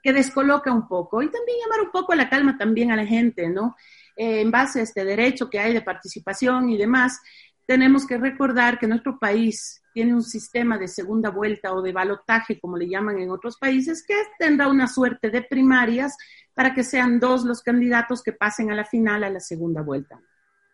que 0.02 0.14
descoloca 0.14 0.72
un 0.72 0.88
poco 0.88 1.22
y 1.22 1.30
también 1.30 1.58
llamar 1.62 1.82
un 1.86 1.92
poco 1.92 2.16
la 2.16 2.30
calma 2.30 2.58
también 2.58 2.92
a 2.92 2.96
la 2.96 3.06
gente, 3.06 3.50
¿no? 3.50 3.76
eh, 4.20 4.42
en 4.42 4.52
base 4.52 4.82
a 4.82 4.84
este 4.84 5.06
derecho 5.06 5.50
que 5.50 5.60
hay 5.60 5.74
de 5.74 5.82
participación 5.82 6.70
y 6.70 6.78
demás, 6.78 7.22
tenemos 7.66 8.06
que 8.06 8.18
recordar 8.18 8.78
que 8.78 8.86
nuestro 8.86 9.18
país 9.18 9.82
tiene 9.94 10.14
un 10.14 10.24
sistema 10.24 10.78
de 10.78 10.90
segunda 10.90 11.30
vuelta 11.30 11.74
o 11.74 11.82
de 11.82 11.94
balotaje, 11.94 12.60
como 12.60 12.76
le 12.76 12.90
llaman 12.90 13.18
en 13.20 13.32
otros 13.32 13.58
países, 13.58 14.04
que 14.06 14.16
tendrá 14.38 14.68
una 14.68 14.88
suerte 14.88 15.30
de 15.30 15.42
primarias 15.44 16.18
para 16.54 16.74
que 16.74 16.84
sean 16.84 17.18
dos 17.18 17.46
los 17.46 17.62
candidatos 17.62 18.22
que 18.22 18.34
pasen 18.34 18.72
a 18.72 18.76
la 18.76 18.84
final, 18.84 19.24
a 19.24 19.30
la 19.30 19.40
segunda 19.40 19.84
vuelta. 19.84 20.20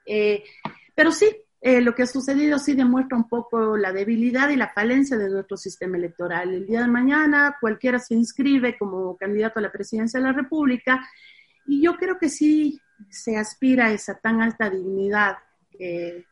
Eh, 0.08 0.44
pero 0.96 1.12
sí, 1.12 1.28
eh, 1.68 1.82
lo 1.82 1.96
que 1.96 2.04
ha 2.04 2.06
sucedido 2.06 2.60
sí 2.60 2.76
demuestra 2.76 3.18
un 3.18 3.28
poco 3.28 3.76
la 3.76 3.92
debilidad 3.92 4.50
y 4.50 4.56
la 4.56 4.70
falencia 4.70 5.18
de 5.18 5.32
nuestro 5.32 5.58
sistema 5.58 5.98
electoral. 5.98 6.54
El 6.54 6.68
día 6.68 6.82
de 6.82 6.88
mañana 6.88 7.58
cualquiera 7.60 7.98
se 7.98 8.14
inscribe 8.14 8.78
como 8.78 9.18
candidato 9.18 9.58
a 9.58 9.64
la 9.64 9.72
presidencia 9.72 10.20
de 10.20 10.28
la 10.28 10.32
República 10.32 11.04
y 11.66 11.82
yo 11.82 11.98
creo 11.98 12.20
que 12.20 12.30
sí 12.30 12.80
se 13.10 13.38
aspira 13.38 13.88
a 13.88 13.94
esa 13.94 14.14
tan 14.20 14.44
alta 14.44 14.70
dignidad 14.70 15.40
que, 15.72 16.28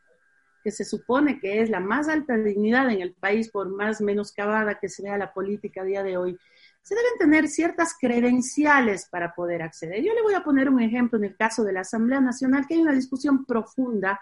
se 0.66 0.84
supone 0.84 1.40
que 1.40 1.62
es 1.62 1.68
la 1.68 1.80
más 1.80 2.08
alta 2.08 2.36
dignidad 2.36 2.88
en 2.90 3.00
el 3.00 3.12
país 3.12 3.50
por 3.50 3.68
más 3.68 4.00
menoscabada 4.00 4.78
que 4.78 4.88
sea 4.88 5.18
la 5.18 5.34
política 5.34 5.82
a 5.82 5.84
día 5.84 6.04
de 6.04 6.16
hoy 6.16 6.38
se 6.80 6.94
deben 6.94 7.18
tener 7.18 7.48
ciertas 7.48 7.96
credenciales 8.00 9.08
para 9.10 9.34
poder 9.34 9.62
acceder. 9.62 10.00
Yo 10.00 10.14
le 10.14 10.22
voy 10.22 10.34
a 10.34 10.44
poner 10.44 10.68
un 10.68 10.80
ejemplo 10.80 11.18
en 11.18 11.24
el 11.24 11.36
caso 11.36 11.64
de 11.64 11.72
la 11.72 11.80
Asamblea 11.80 12.20
Nacional, 12.20 12.66
que 12.68 12.74
hay 12.74 12.82
una 12.82 12.92
discusión 12.92 13.44
profunda 13.46 14.20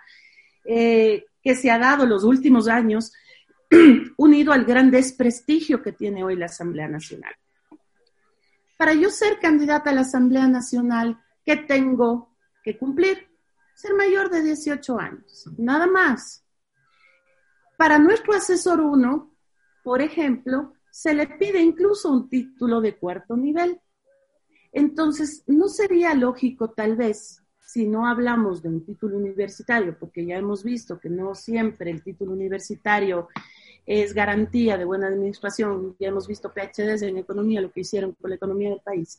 eh, 0.64 1.24
que 1.42 1.54
se 1.54 1.70
ha 1.70 1.78
dado 1.78 2.06
los 2.06 2.24
últimos 2.24 2.68
años, 2.68 3.12
unido 4.16 4.52
al 4.52 4.64
gran 4.64 4.90
desprestigio 4.90 5.82
que 5.82 5.92
tiene 5.92 6.24
hoy 6.24 6.36
la 6.36 6.46
Asamblea 6.46 6.88
Nacional. 6.88 7.34
Para 8.76 8.94
yo 8.94 9.10
ser 9.10 9.38
candidata 9.38 9.90
a 9.90 9.94
la 9.94 10.00
Asamblea 10.02 10.48
Nacional, 10.48 11.20
¿qué 11.44 11.56
tengo 11.56 12.34
que 12.62 12.76
cumplir? 12.76 13.28
Ser 13.74 13.94
mayor 13.94 14.30
de 14.30 14.42
18 14.42 14.98
años, 14.98 15.48
nada 15.56 15.86
más. 15.86 16.44
Para 17.76 17.98
nuestro 17.98 18.34
asesor 18.34 18.80
1, 18.80 19.30
por 19.82 20.02
ejemplo, 20.02 20.74
se 20.90 21.14
le 21.14 21.26
pide 21.26 21.60
incluso 21.60 22.10
un 22.10 22.28
título 22.28 22.80
de 22.80 22.96
cuarto 22.96 23.36
nivel. 23.36 23.80
Entonces, 24.72 25.42
no 25.46 25.68
sería 25.68 26.14
lógico 26.14 26.70
tal 26.70 26.96
vez, 26.96 27.41
si 27.72 27.86
no 27.86 28.06
hablamos 28.06 28.62
de 28.62 28.68
un 28.68 28.84
título 28.84 29.16
universitario, 29.16 29.96
porque 29.98 30.26
ya 30.26 30.36
hemos 30.36 30.62
visto 30.62 31.00
que 31.00 31.08
no 31.08 31.34
siempre 31.34 31.90
el 31.90 32.02
título 32.02 32.32
universitario 32.32 33.28
es 33.86 34.12
garantía 34.12 34.76
de 34.76 34.84
buena 34.84 35.06
administración, 35.06 35.96
ya 35.98 36.08
hemos 36.08 36.28
visto 36.28 36.52
PhDs 36.52 37.00
en 37.00 37.16
economía, 37.16 37.62
lo 37.62 37.72
que 37.72 37.80
hicieron 37.80 38.12
con 38.12 38.28
la 38.28 38.36
economía 38.36 38.68
del 38.68 38.80
país. 38.80 39.18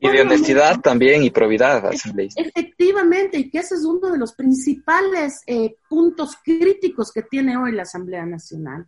Y 0.00 0.08
de 0.08 0.22
honestidad 0.22 0.80
también 0.80 1.22
y 1.22 1.30
probidad, 1.30 1.92
Efectivamente, 1.92 3.36
y 3.36 3.50
que 3.50 3.58
ese 3.58 3.74
es 3.74 3.84
uno 3.84 4.12
de 4.12 4.18
los 4.18 4.32
principales 4.32 5.42
eh, 5.46 5.74
puntos 5.90 6.36
críticos 6.42 7.12
que 7.12 7.24
tiene 7.24 7.58
hoy 7.58 7.72
la 7.72 7.82
Asamblea 7.82 8.24
Nacional. 8.24 8.86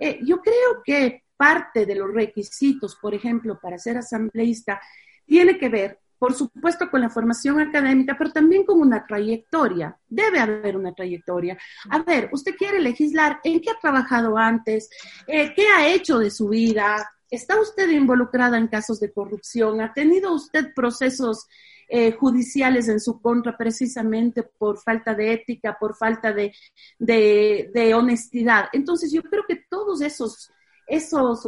Eh, 0.00 0.20
yo 0.24 0.40
creo 0.40 0.82
que 0.82 1.24
parte 1.36 1.84
de 1.84 1.94
los 1.94 2.10
requisitos, 2.10 2.96
por 2.96 3.14
ejemplo, 3.14 3.58
para 3.60 3.76
ser 3.76 3.98
asambleísta, 3.98 4.80
tiene 5.26 5.58
que 5.58 5.68
ver, 5.68 5.98
por 6.18 6.34
supuesto, 6.34 6.90
con 6.90 7.00
la 7.00 7.10
formación 7.10 7.60
académica, 7.60 8.16
pero 8.18 8.30
también 8.30 8.64
con 8.64 8.80
una 8.80 9.06
trayectoria. 9.06 9.96
Debe 10.08 10.40
haber 10.40 10.76
una 10.76 10.92
trayectoria. 10.92 11.56
A 11.90 12.02
ver, 12.02 12.28
usted 12.32 12.54
quiere 12.56 12.80
legislar, 12.80 13.40
¿en 13.44 13.60
qué 13.60 13.70
ha 13.70 13.78
trabajado 13.80 14.36
antes? 14.36 14.90
Eh, 15.26 15.52
¿Qué 15.54 15.66
ha 15.68 15.88
hecho 15.88 16.18
de 16.18 16.30
su 16.30 16.48
vida? 16.48 17.08
¿Está 17.30 17.60
usted 17.60 17.88
involucrada 17.90 18.58
en 18.58 18.68
casos 18.68 19.00
de 19.00 19.12
corrupción? 19.12 19.80
¿Ha 19.80 19.92
tenido 19.92 20.34
usted 20.34 20.72
procesos 20.74 21.46
eh, 21.90 22.12
judiciales 22.12 22.86
en 22.88 23.00
su 23.00 23.18
contra 23.18 23.56
precisamente 23.56 24.42
por 24.42 24.78
falta 24.78 25.14
de 25.14 25.32
ética, 25.32 25.78
por 25.80 25.96
falta 25.96 26.34
de, 26.34 26.52
honestidad. 27.94 28.66
Entonces 28.74 29.10
yo 29.10 29.22
creo 29.22 29.44
que 29.48 29.64
todos 29.70 30.02
esos 30.02 30.50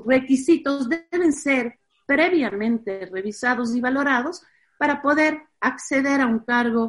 requisitos 0.06 0.88
deben 0.88 1.34
ser 1.34 1.78
previamente 2.06 3.04
revisados 3.04 3.74
y 3.76 3.82
valorados 3.82 4.42
para 4.80 5.02
poder 5.02 5.42
acceder 5.60 6.22
a 6.22 6.26
un 6.26 6.38
cargo 6.38 6.88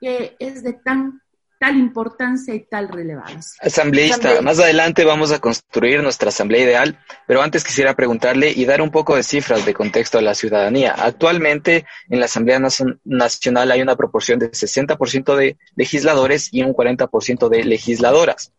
que 0.00 0.34
es 0.40 0.64
de 0.64 0.72
tan 0.72 1.22
tal 1.60 1.76
importancia 1.76 2.52
y 2.52 2.66
tal 2.66 2.88
relevancia. 2.88 3.60
Asambleísta, 3.60 4.42
más 4.42 4.58
adelante 4.58 5.04
vamos 5.04 5.30
a 5.30 5.38
construir 5.38 6.02
nuestra 6.02 6.30
asamblea 6.30 6.64
ideal, 6.64 6.98
pero 7.28 7.40
antes 7.40 7.62
quisiera 7.62 7.94
preguntarle 7.94 8.50
y 8.50 8.64
dar 8.64 8.82
un 8.82 8.90
poco 8.90 9.14
de 9.14 9.22
cifras 9.22 9.64
de 9.64 9.72
contexto 9.72 10.18
a 10.18 10.22
la 10.22 10.34
ciudadanía. 10.34 10.96
Actualmente 10.98 11.86
en 12.10 12.18
la 12.18 12.26
Asamblea 12.26 12.60
Nacional 13.04 13.70
hay 13.70 13.80
una 13.80 13.94
proporción 13.94 14.40
de 14.40 14.50
60% 14.50 15.36
de 15.36 15.56
legisladores 15.76 16.48
y 16.52 16.64
un 16.64 16.74
40% 16.74 17.48
de 17.48 17.62
legisladoras. 17.62 18.52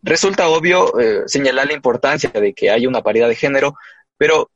Resulta 0.00 0.46
obvio 0.46 0.96
eh, 1.00 1.22
señalar 1.26 1.66
la 1.66 1.74
importancia 1.74 2.30
de 2.30 2.54
que 2.54 2.70
haya 2.70 2.88
una 2.88 3.02
paridad 3.02 3.26
de 3.26 3.34
género, 3.34 3.74
pero 4.16 4.52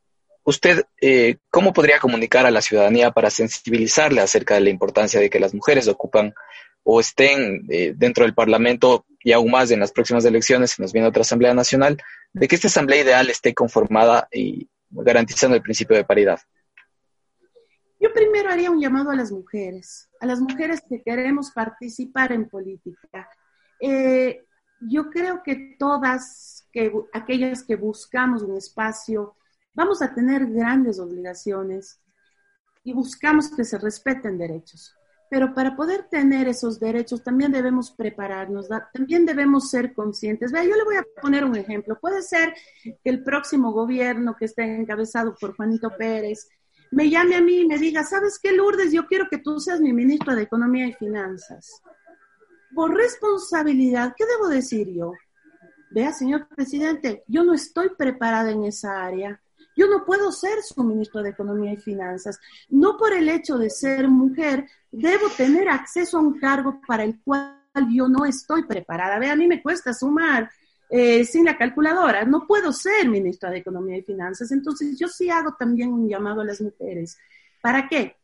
usted, 0.50 0.84
eh, 1.00 1.38
¿cómo 1.50 1.72
podría 1.72 1.98
comunicar 1.98 2.44
a 2.44 2.50
la 2.50 2.60
ciudadanía 2.60 3.10
para 3.12 3.30
sensibilizarle 3.30 4.20
acerca 4.20 4.54
de 4.54 4.60
la 4.60 4.70
importancia 4.70 5.18
de 5.18 5.30
que 5.30 5.40
las 5.40 5.54
mujeres 5.54 5.88
ocupan 5.88 6.34
o 6.82 7.00
estén 7.00 7.66
eh, 7.70 7.92
dentro 7.96 8.24
del 8.24 8.34
Parlamento 8.34 9.06
y 9.22 9.32
aún 9.32 9.50
más 9.50 9.70
en 9.70 9.80
las 9.80 9.92
próximas 9.92 10.24
elecciones, 10.24 10.72
si 10.72 10.82
nos 10.82 10.92
viene 10.92 11.08
otra 11.08 11.22
Asamblea 11.22 11.54
Nacional, 11.54 12.02
de 12.32 12.48
que 12.48 12.54
esta 12.56 12.68
Asamblea 12.68 13.02
ideal 13.02 13.30
esté 13.30 13.54
conformada 13.54 14.28
y 14.32 14.68
garantizando 14.90 15.56
el 15.56 15.62
principio 15.62 15.96
de 15.96 16.04
paridad? 16.04 16.40
Yo 18.00 18.12
primero 18.12 18.50
haría 18.50 18.70
un 18.70 18.80
llamado 18.80 19.10
a 19.10 19.16
las 19.16 19.30
mujeres, 19.30 20.08
a 20.20 20.26
las 20.26 20.40
mujeres 20.40 20.82
que 20.88 21.02
queremos 21.02 21.50
participar 21.50 22.32
en 22.32 22.48
política. 22.48 23.28
Eh, 23.78 24.42
yo 24.80 25.10
creo 25.10 25.42
que 25.42 25.76
todas, 25.78 26.66
que, 26.72 26.90
aquellas 27.12 27.62
que 27.62 27.76
buscamos 27.76 28.42
un 28.42 28.56
espacio, 28.56 29.36
vamos 29.74 30.02
a 30.02 30.14
tener 30.14 30.46
grandes 30.46 30.98
obligaciones 30.98 32.00
y 32.84 32.92
buscamos 32.92 33.50
que 33.50 33.64
se 33.64 33.78
respeten 33.78 34.38
derechos. 34.38 34.94
Pero 35.30 35.54
para 35.54 35.76
poder 35.76 36.08
tener 36.10 36.48
esos 36.48 36.80
derechos 36.80 37.22
también 37.22 37.52
debemos 37.52 37.92
prepararnos, 37.92 38.68
también 38.92 39.24
debemos 39.24 39.70
ser 39.70 39.94
conscientes. 39.94 40.50
Vea, 40.50 40.64
yo 40.64 40.74
le 40.74 40.82
voy 40.82 40.96
a 40.96 41.06
poner 41.22 41.44
un 41.44 41.56
ejemplo. 41.56 41.98
Puede 42.00 42.20
ser 42.22 42.52
que 42.82 43.10
el 43.10 43.22
próximo 43.22 43.72
gobierno 43.72 44.34
que 44.36 44.46
esté 44.46 44.64
encabezado 44.64 45.36
por 45.40 45.54
Juanito 45.54 45.90
Pérez 45.96 46.48
me 46.90 47.08
llame 47.08 47.36
a 47.36 47.40
mí 47.40 47.60
y 47.60 47.66
me 47.66 47.78
diga, 47.78 48.02
¿sabes 48.02 48.40
qué, 48.42 48.50
Lourdes? 48.50 48.92
Yo 48.92 49.06
quiero 49.06 49.28
que 49.30 49.38
tú 49.38 49.60
seas 49.60 49.80
mi 49.80 49.92
ministro 49.92 50.34
de 50.34 50.42
Economía 50.42 50.88
y 50.88 50.94
Finanzas. 50.94 51.80
Por 52.74 52.92
responsabilidad, 52.92 54.14
¿qué 54.16 54.24
debo 54.26 54.48
decir 54.48 54.88
yo? 54.92 55.12
Vea, 55.92 56.12
señor 56.12 56.48
presidente, 56.48 57.22
yo 57.28 57.44
no 57.44 57.54
estoy 57.54 57.90
preparada 57.96 58.50
en 58.50 58.64
esa 58.64 59.04
área. 59.04 59.40
Yo 59.80 59.88
no 59.88 60.04
puedo 60.04 60.30
ser 60.30 60.62
su 60.62 60.84
ministro 60.84 61.22
de 61.22 61.30
Economía 61.30 61.72
y 61.72 61.78
Finanzas. 61.78 62.38
No 62.68 62.98
por 62.98 63.14
el 63.14 63.30
hecho 63.30 63.56
de 63.56 63.70
ser 63.70 64.08
mujer, 64.08 64.66
debo 64.92 65.30
tener 65.30 65.70
acceso 65.70 66.18
a 66.18 66.20
un 66.20 66.38
cargo 66.38 66.82
para 66.86 67.02
el 67.02 67.18
cual 67.22 67.62
yo 67.90 68.06
no 68.06 68.26
estoy 68.26 68.64
preparada. 68.64 69.18
Ve, 69.18 69.30
a 69.30 69.36
mí 69.36 69.46
me 69.46 69.62
cuesta 69.62 69.94
sumar 69.94 70.50
eh, 70.90 71.24
sin 71.24 71.46
la 71.46 71.56
calculadora. 71.56 72.26
No 72.26 72.46
puedo 72.46 72.74
ser 72.74 73.08
ministra 73.08 73.48
de 73.50 73.56
Economía 73.56 73.96
y 73.96 74.02
Finanzas. 74.02 74.52
Entonces, 74.52 74.98
yo 74.98 75.08
sí 75.08 75.30
hago 75.30 75.54
también 75.58 75.90
un 75.94 76.06
llamado 76.06 76.42
a 76.42 76.44
las 76.44 76.60
mujeres. 76.60 77.16
¿Para 77.62 77.88
qué? 77.88 78.16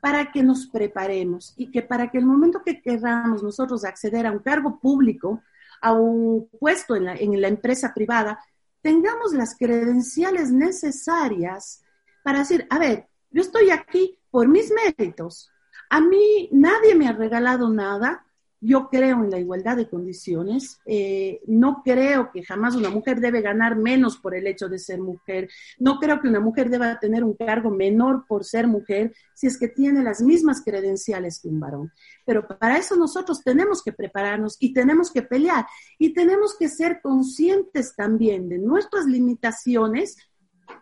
Para 0.00 0.32
que 0.32 0.42
nos 0.42 0.66
preparemos 0.66 1.54
y 1.56 1.70
que 1.70 1.82
para 1.82 2.10
que 2.10 2.18
el 2.18 2.26
momento 2.26 2.60
que 2.64 2.82
queramos 2.82 3.40
nosotros 3.40 3.84
acceder 3.84 4.26
a 4.26 4.32
un 4.32 4.40
cargo 4.40 4.80
público, 4.80 5.44
a 5.80 5.92
un 5.92 6.48
puesto 6.58 6.96
en 6.96 7.04
la, 7.04 7.14
en 7.14 7.40
la 7.40 7.46
empresa 7.46 7.94
privada, 7.94 8.40
tengamos 8.84 9.32
las 9.32 9.56
credenciales 9.56 10.52
necesarias 10.52 11.82
para 12.22 12.40
decir, 12.40 12.66
a 12.68 12.78
ver, 12.78 13.08
yo 13.30 13.40
estoy 13.40 13.70
aquí 13.70 14.18
por 14.30 14.46
mis 14.46 14.70
méritos. 14.70 15.50
A 15.88 16.02
mí 16.02 16.50
nadie 16.52 16.94
me 16.94 17.08
ha 17.08 17.12
regalado 17.12 17.70
nada, 17.70 18.26
yo 18.64 18.88
creo 18.88 19.22
en 19.22 19.30
la 19.30 19.38
igualdad 19.38 19.76
de 19.76 19.88
condiciones. 19.88 20.80
Eh, 20.86 21.42
no 21.46 21.82
creo 21.84 22.30
que 22.32 22.42
jamás 22.42 22.74
una 22.74 22.88
mujer 22.88 23.20
debe 23.20 23.42
ganar 23.42 23.76
menos 23.76 24.16
por 24.16 24.34
el 24.34 24.46
hecho 24.46 24.70
de 24.70 24.78
ser 24.78 25.00
mujer. 25.00 25.50
No 25.78 25.98
creo 25.98 26.18
que 26.20 26.28
una 26.28 26.40
mujer 26.40 26.70
deba 26.70 26.98
tener 26.98 27.24
un 27.24 27.34
cargo 27.34 27.70
menor 27.70 28.24
por 28.26 28.42
ser 28.44 28.66
mujer 28.66 29.14
si 29.34 29.48
es 29.48 29.58
que 29.58 29.68
tiene 29.68 30.02
las 30.02 30.22
mismas 30.22 30.62
credenciales 30.64 31.40
que 31.40 31.48
un 31.48 31.60
varón. 31.60 31.92
Pero 32.24 32.48
para 32.48 32.78
eso 32.78 32.96
nosotros 32.96 33.42
tenemos 33.44 33.82
que 33.82 33.92
prepararnos 33.92 34.56
y 34.58 34.72
tenemos 34.72 35.12
que 35.12 35.20
pelear 35.20 35.66
y 35.98 36.14
tenemos 36.14 36.56
que 36.58 36.70
ser 36.70 37.00
conscientes 37.02 37.94
también 37.94 38.48
de 38.48 38.58
nuestras 38.58 39.04
limitaciones. 39.04 40.16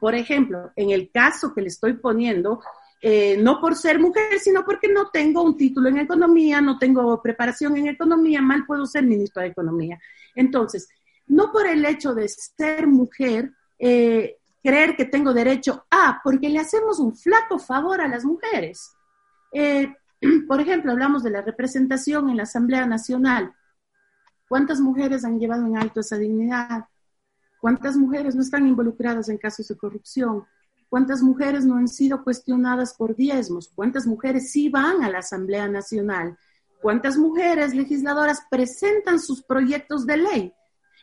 Por 0.00 0.14
ejemplo, 0.14 0.70
en 0.76 0.90
el 0.90 1.10
caso 1.10 1.52
que 1.52 1.62
le 1.62 1.68
estoy 1.68 1.94
poniendo, 1.94 2.60
eh, 3.02 3.37
no 3.37 3.61
por 3.61 3.75
ser 3.75 3.99
mujer, 3.99 4.38
sino 4.38 4.64
porque 4.64 4.88
no 4.88 5.11
tengo 5.11 5.42
un 5.42 5.56
título 5.56 5.88
en 5.88 5.99
economía, 5.99 6.61
no 6.61 6.78
tengo 6.78 7.21
preparación 7.21 7.76
en 7.76 7.88
economía, 7.88 8.40
mal 8.40 8.64
puedo 8.64 8.87
ser 8.87 9.04
ministro 9.04 9.42
de 9.42 9.49
economía. 9.49 9.99
Entonces, 10.35 10.88
no 11.26 11.52
por 11.52 11.66
el 11.66 11.85
hecho 11.85 12.14
de 12.14 12.28
ser 12.28 12.87
mujer, 12.87 13.52
eh, 13.78 14.38
creer 14.62 14.97
que 14.97 15.04
tengo 15.04 15.35
derecho 15.35 15.85
a, 15.90 16.21
porque 16.23 16.49
le 16.49 16.61
hacemos 16.61 17.00
un 17.00 17.14
flaco 17.14 17.59
favor 17.59 18.00
a 18.00 18.09
las 18.09 18.25
mujeres. 18.25 18.92
Eh, 19.52 19.92
Por 20.49 20.61
ejemplo, 20.61 20.92
hablamos 20.92 21.23
de 21.23 21.30
la 21.30 21.42
representación 21.42 22.30
en 22.30 22.37
la 22.37 22.44
Asamblea 22.44 22.87
Nacional. 22.87 23.54
¿Cuántas 24.49 24.80
mujeres 24.80 25.25
han 25.25 25.38
llevado 25.38 25.66
en 25.66 25.76
alto 25.76 26.00
esa 26.00 26.16
dignidad? 26.18 26.85
¿Cuántas 27.61 27.97
mujeres 27.97 28.35
no 28.35 28.42
están 28.42 28.66
involucradas 28.66 29.28
en 29.28 29.38
casos 29.38 29.68
de 29.68 29.76
corrupción? 29.76 30.44
¿Cuántas 30.92 31.22
mujeres 31.22 31.64
no 31.64 31.76
han 31.76 31.88
sido 31.88 32.22
cuestionadas 32.22 32.92
por 32.92 33.16
diezmos? 33.16 33.72
¿Cuántas 33.75 34.06
mujeres 34.06 34.52
sí 34.52 34.68
van 34.68 35.02
a 35.02 35.08
la 35.08 35.20
Asamblea 35.20 35.66
Nacional? 35.66 36.37
¿Cuántas 36.82 37.16
mujeres 37.16 37.75
legisladoras 37.75 38.42
presentan 38.50 39.18
sus 39.18 39.42
proyectos 39.42 40.04
de 40.04 40.18
ley? 40.18 40.52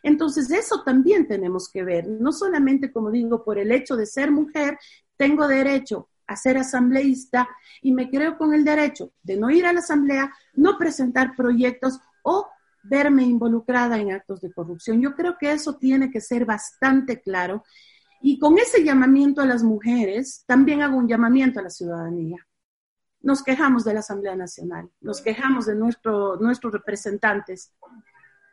Entonces, 0.03 0.51
eso 0.51 0.83
también 0.83 1.27
tenemos 1.27 1.71
que 1.73 1.83
ver. 1.83 2.07
No 2.07 2.31
solamente, 2.31 2.91
como 2.91 3.09
digo, 3.09 3.43
por 3.43 3.57
el 3.57 3.71
hecho 3.71 3.95
de 3.95 4.05
ser 4.05 4.29
mujer, 4.29 4.77
tengo 5.17 5.47
derecho 5.47 6.07
a 6.27 6.35
ser 6.35 6.59
asambleísta 6.59 7.49
y 7.81 7.91
me 7.91 8.11
creo 8.11 8.37
con 8.37 8.53
el 8.53 8.63
derecho 8.63 9.13
de 9.23 9.37
no 9.37 9.49
ir 9.49 9.65
a 9.65 9.73
la 9.73 9.79
asamblea, 9.79 10.31
no 10.53 10.77
presentar 10.77 11.35
proyectos 11.35 11.99
o 12.21 12.47
verme 12.83 13.23
involucrada 13.23 13.97
en 13.97 14.11
actos 14.11 14.39
de 14.39 14.53
corrupción. 14.53 15.01
Yo 15.01 15.15
creo 15.15 15.35
que 15.39 15.51
eso 15.51 15.77
tiene 15.77 16.11
que 16.11 16.21
ser 16.21 16.45
bastante 16.45 17.19
claro. 17.21 17.63
Y 18.21 18.39
con 18.39 18.57
ese 18.57 18.83
llamamiento 18.83 19.41
a 19.41 19.45
las 19.45 19.63
mujeres, 19.63 20.43
también 20.45 20.81
hago 20.81 20.97
un 20.97 21.07
llamamiento 21.07 21.59
a 21.59 21.63
la 21.63 21.69
ciudadanía. 21.69 22.45
Nos 23.21 23.43
quejamos 23.43 23.83
de 23.83 23.93
la 23.93 23.99
Asamblea 23.99 24.35
Nacional, 24.35 24.89
nos 25.01 25.21
quejamos 25.21 25.65
de 25.65 25.75
nuestro, 25.75 26.37
nuestros 26.37 26.73
representantes. 26.73 27.73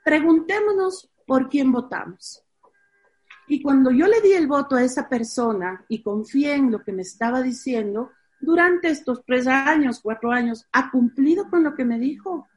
Preguntémonos 0.05 1.11
por 1.27 1.49
quién 1.49 1.71
votamos. 1.73 2.43
Y 3.49 3.63
cuando 3.63 3.91
yo 3.93 4.07
le 4.09 4.21
di 4.21 4.33
el 4.33 4.49
voto 4.49 4.75
a 4.75 4.83
esa 4.83 5.09
persona 5.09 5.85
y 5.89 6.03
confié 6.03 6.55
en 6.55 6.73
lo 6.73 6.83
que 6.83 6.93
me 6.93 7.03
estaba 7.03 7.43
diciendo, 7.43 8.11
durante 8.41 8.89
estos 8.89 9.25
tres 9.25 9.47
años, 9.47 10.01
cuatro 10.03 10.33
años, 10.33 10.67
ha 10.73 10.91
cumplido 10.91 11.49
con 11.49 11.63
lo 11.63 11.75
que 11.75 11.85
me 11.85 11.99
dijo 11.99 12.49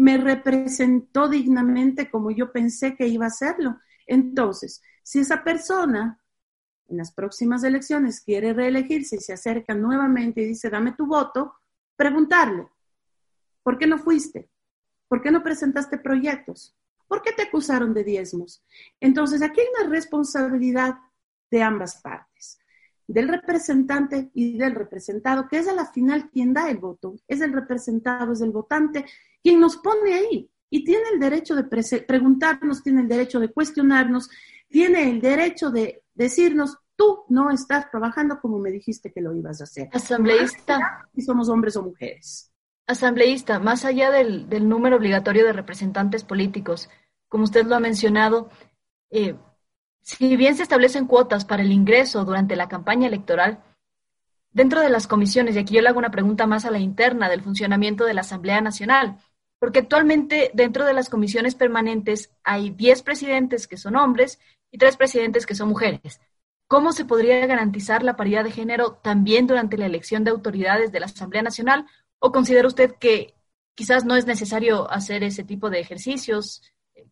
me 0.00 0.16
representó 0.16 1.28
dignamente 1.28 2.10
como 2.10 2.30
yo 2.30 2.52
pensé 2.52 2.96
que 2.96 3.06
iba 3.06 3.26
a 3.26 3.28
hacerlo. 3.28 3.78
Entonces, 4.06 4.82
si 5.02 5.20
esa 5.20 5.44
persona 5.44 6.19
en 6.90 6.96
las 6.96 7.12
próximas 7.12 7.62
elecciones 7.64 8.20
quiere 8.20 8.52
reelegirse 8.52 9.16
y 9.16 9.20
se 9.20 9.32
acerca 9.32 9.74
nuevamente 9.74 10.42
y 10.42 10.46
dice, 10.46 10.68
dame 10.68 10.92
tu 10.92 11.06
voto, 11.06 11.54
preguntarle, 11.96 12.68
¿por 13.62 13.78
qué 13.78 13.86
no 13.86 13.98
fuiste? 13.98 14.50
¿Por 15.08 15.22
qué 15.22 15.30
no 15.30 15.42
presentaste 15.42 15.98
proyectos? 15.98 16.76
¿Por 17.08 17.22
qué 17.22 17.32
te 17.32 17.42
acusaron 17.42 17.94
de 17.94 18.04
diezmos? 18.04 18.62
Entonces, 19.00 19.42
aquí 19.42 19.60
hay 19.60 19.66
una 19.80 19.90
responsabilidad 19.90 20.96
de 21.50 21.62
ambas 21.62 22.00
partes 22.00 22.60
del 23.10 23.26
representante 23.26 24.30
y 24.34 24.56
del 24.56 24.72
representado, 24.72 25.48
que 25.48 25.58
es 25.58 25.66
a 25.66 25.74
la 25.74 25.86
final 25.86 26.30
quien 26.30 26.52
da 26.52 26.70
el 26.70 26.78
voto, 26.78 27.16
es 27.26 27.40
el 27.40 27.52
representado, 27.52 28.32
es 28.32 28.40
el 28.40 28.52
votante, 28.52 29.04
quien 29.42 29.58
nos 29.58 29.78
pone 29.78 30.14
ahí 30.14 30.48
y 30.70 30.84
tiene 30.84 31.02
el 31.12 31.18
derecho 31.18 31.56
de 31.56 31.64
preguntarnos, 31.64 32.84
tiene 32.84 33.00
el 33.00 33.08
derecho 33.08 33.40
de 33.40 33.48
cuestionarnos, 33.48 34.30
tiene 34.68 35.10
el 35.10 35.20
derecho 35.20 35.70
de 35.70 36.04
decirnos, 36.24 36.78
tú 36.96 37.24
no 37.28 37.50
estás 37.50 37.90
trabajando 37.90 38.40
como 38.40 38.58
me 38.58 38.70
dijiste 38.70 39.10
que 39.12 39.20
lo 39.20 39.34
ibas 39.34 39.60
a 39.60 39.64
hacer. 39.64 39.88
Asambleísta. 39.92 41.08
Y 41.14 41.22
somos 41.22 41.48
hombres 41.48 41.76
o 41.76 41.82
mujeres. 41.82 42.52
Asambleísta, 42.86 43.58
más 43.58 43.84
allá 43.84 44.10
del, 44.10 44.48
del 44.48 44.68
número 44.68 44.96
obligatorio 44.96 45.46
de 45.46 45.52
representantes 45.52 46.24
políticos, 46.24 46.88
como 47.28 47.44
usted 47.44 47.64
lo 47.64 47.76
ha 47.76 47.80
mencionado, 47.80 48.50
eh, 49.10 49.36
si 50.02 50.36
bien 50.36 50.56
se 50.56 50.62
establecen 50.62 51.06
cuotas 51.06 51.44
para 51.44 51.62
el 51.62 51.72
ingreso 51.72 52.24
durante 52.24 52.56
la 52.56 52.68
campaña 52.68 53.06
electoral, 53.06 53.62
dentro 54.50 54.80
de 54.80 54.90
las 54.90 55.06
comisiones, 55.06 55.54
y 55.54 55.60
aquí 55.60 55.74
yo 55.74 55.80
le 55.80 55.88
hago 55.88 55.98
una 55.98 56.10
pregunta 56.10 56.46
más 56.46 56.64
a 56.64 56.70
la 56.70 56.78
interna 56.78 57.28
del 57.28 57.42
funcionamiento 57.42 58.04
de 58.04 58.14
la 58.14 58.22
Asamblea 58.22 58.60
Nacional, 58.60 59.18
porque 59.58 59.80
actualmente 59.80 60.50
dentro 60.54 60.84
de 60.84 60.94
las 60.94 61.08
comisiones 61.08 61.54
permanentes 61.54 62.32
hay 62.42 62.70
10 62.70 63.02
presidentes 63.02 63.68
que 63.68 63.76
son 63.76 63.96
hombres 63.96 64.38
y 64.70 64.78
3 64.78 64.96
presidentes 64.96 65.46
que 65.46 65.54
son 65.54 65.68
mujeres. 65.68 66.20
¿Cómo 66.66 66.92
se 66.92 67.04
podría 67.04 67.46
garantizar 67.46 68.02
la 68.02 68.16
paridad 68.16 68.44
de 68.44 68.52
género 68.52 68.92
también 68.92 69.46
durante 69.46 69.76
la 69.76 69.86
elección 69.86 70.22
de 70.22 70.30
autoridades 70.30 70.92
de 70.92 71.00
la 71.00 71.06
Asamblea 71.06 71.42
Nacional? 71.42 71.86
¿O 72.20 72.30
considera 72.30 72.68
usted 72.68 72.94
que 73.00 73.34
quizás 73.74 74.04
no 74.04 74.14
es 74.14 74.26
necesario 74.26 74.88
hacer 74.90 75.24
ese 75.24 75.42
tipo 75.42 75.68
de 75.68 75.80
ejercicios? 75.80 76.62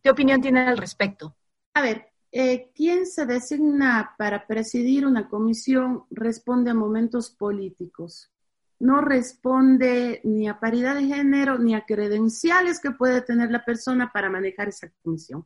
¿Qué 0.01 0.09
opinión 0.09 0.39
tiene 0.41 0.61
al 0.61 0.77
respecto? 0.77 1.35
A 1.73 1.81
ver, 1.81 2.07
eh, 2.31 2.71
quien 2.75 3.05
se 3.05 3.25
designa 3.25 4.13
para 4.17 4.45
presidir 4.45 5.05
una 5.05 5.27
comisión 5.27 6.05
responde 6.11 6.71
a 6.71 6.75
momentos 6.75 7.31
políticos. 7.31 8.31
No 8.79 9.01
responde 9.01 10.21
ni 10.23 10.47
a 10.47 10.59
paridad 10.59 10.95
de 10.95 11.05
género 11.07 11.57
ni 11.57 11.75
a 11.75 11.85
credenciales 11.85 12.79
que 12.79 12.91
puede 12.91 13.21
tener 13.21 13.51
la 13.51 13.65
persona 13.65 14.11
para 14.13 14.29
manejar 14.29 14.69
esa 14.69 14.89
comisión. 15.03 15.45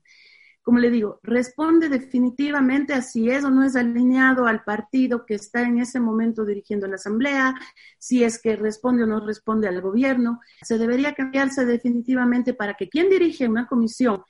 Como 0.63 0.79
le 0.79 0.89
digo, 0.89 1.19
responde 1.23 1.89
definitivamente 1.89 2.93
a 2.93 3.01
si 3.01 3.29
es 3.29 3.43
o 3.43 3.49
no 3.49 3.65
es 3.65 3.75
alineado 3.75 4.47
al 4.47 4.63
partido 4.63 5.25
que 5.25 5.35
está 5.35 5.61
en 5.63 5.79
ese 5.79 5.99
momento 5.99 6.45
dirigiendo 6.45 6.87
la 6.87 6.95
asamblea, 6.95 7.53
si 7.99 8.23
es 8.23 8.41
que 8.41 8.55
responde 8.55 9.03
o 9.03 9.07
no 9.07 9.19
responde 9.19 9.67
al 9.67 9.81
gobierno. 9.81 10.39
Se 10.61 10.77
debería 10.77 11.13
cambiarse 11.13 11.65
definitivamente 11.65 12.53
para 12.53 12.75
que 12.75 12.87
quien 12.87 13.09
dirige 13.09 13.45
una 13.45 13.67
comisión 13.67 14.23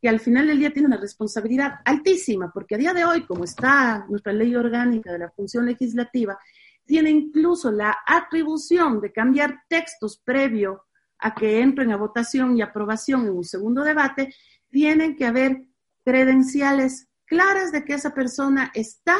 que 0.00 0.10
al 0.10 0.20
final 0.20 0.46
del 0.46 0.58
día 0.58 0.72
tiene 0.72 0.88
una 0.88 0.98
responsabilidad 0.98 1.80
altísima, 1.86 2.50
porque 2.52 2.74
a 2.74 2.78
día 2.78 2.92
de 2.92 3.06
hoy, 3.06 3.24
como 3.24 3.44
está 3.44 4.06
nuestra 4.10 4.32
ley 4.32 4.54
orgánica 4.54 5.10
de 5.10 5.18
la 5.18 5.30
función 5.30 5.64
legislativa, 5.64 6.38
tiene 6.84 7.10
incluso 7.10 7.72
la 7.72 7.96
atribución 8.06 9.00
de 9.00 9.10
cambiar 9.10 9.62
textos 9.68 10.20
previo 10.22 10.84
a 11.18 11.34
que 11.34 11.60
entren 11.60 11.92
a 11.92 11.96
votación 11.96 12.56
y 12.56 12.62
aprobación 12.62 13.26
en 13.26 13.32
un 13.32 13.44
segundo 13.44 13.82
debate, 13.82 14.34
tienen 14.70 15.16
que 15.16 15.26
haber 15.26 15.67
credenciales 16.08 17.06
claras 17.26 17.70
de 17.70 17.84
que 17.84 17.92
esa 17.92 18.14
persona 18.14 18.72
está, 18.72 19.14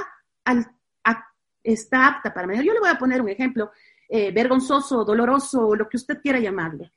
está 1.62 2.06
apta 2.06 2.32
para 2.32 2.46
mediar. 2.46 2.64
Yo 2.64 2.72
le 2.72 2.80
voy 2.80 2.88
a 2.88 2.98
poner 2.98 3.20
un 3.20 3.28
ejemplo 3.28 3.72
eh, 4.08 4.32
vergonzoso, 4.32 5.04
doloroso, 5.04 5.76
lo 5.76 5.86
que 5.86 5.98
usted 5.98 6.22
quiera 6.22 6.38
llamarle. 6.38 6.94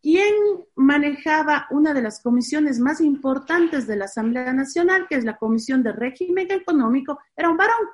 ¿Quién 0.00 0.34
manejaba 0.76 1.66
una 1.70 1.92
de 1.92 2.00
las 2.00 2.22
comisiones 2.22 2.80
más 2.80 3.02
importantes 3.02 3.86
de 3.86 3.96
la 3.96 4.06
Asamblea 4.06 4.50
Nacional, 4.54 5.06
que 5.10 5.16
es 5.16 5.24
la 5.24 5.36
Comisión 5.36 5.82
de 5.82 5.92
Régimen 5.92 6.50
Económico, 6.50 7.18
era 7.36 7.50
un 7.50 7.58
varón, 7.58 7.86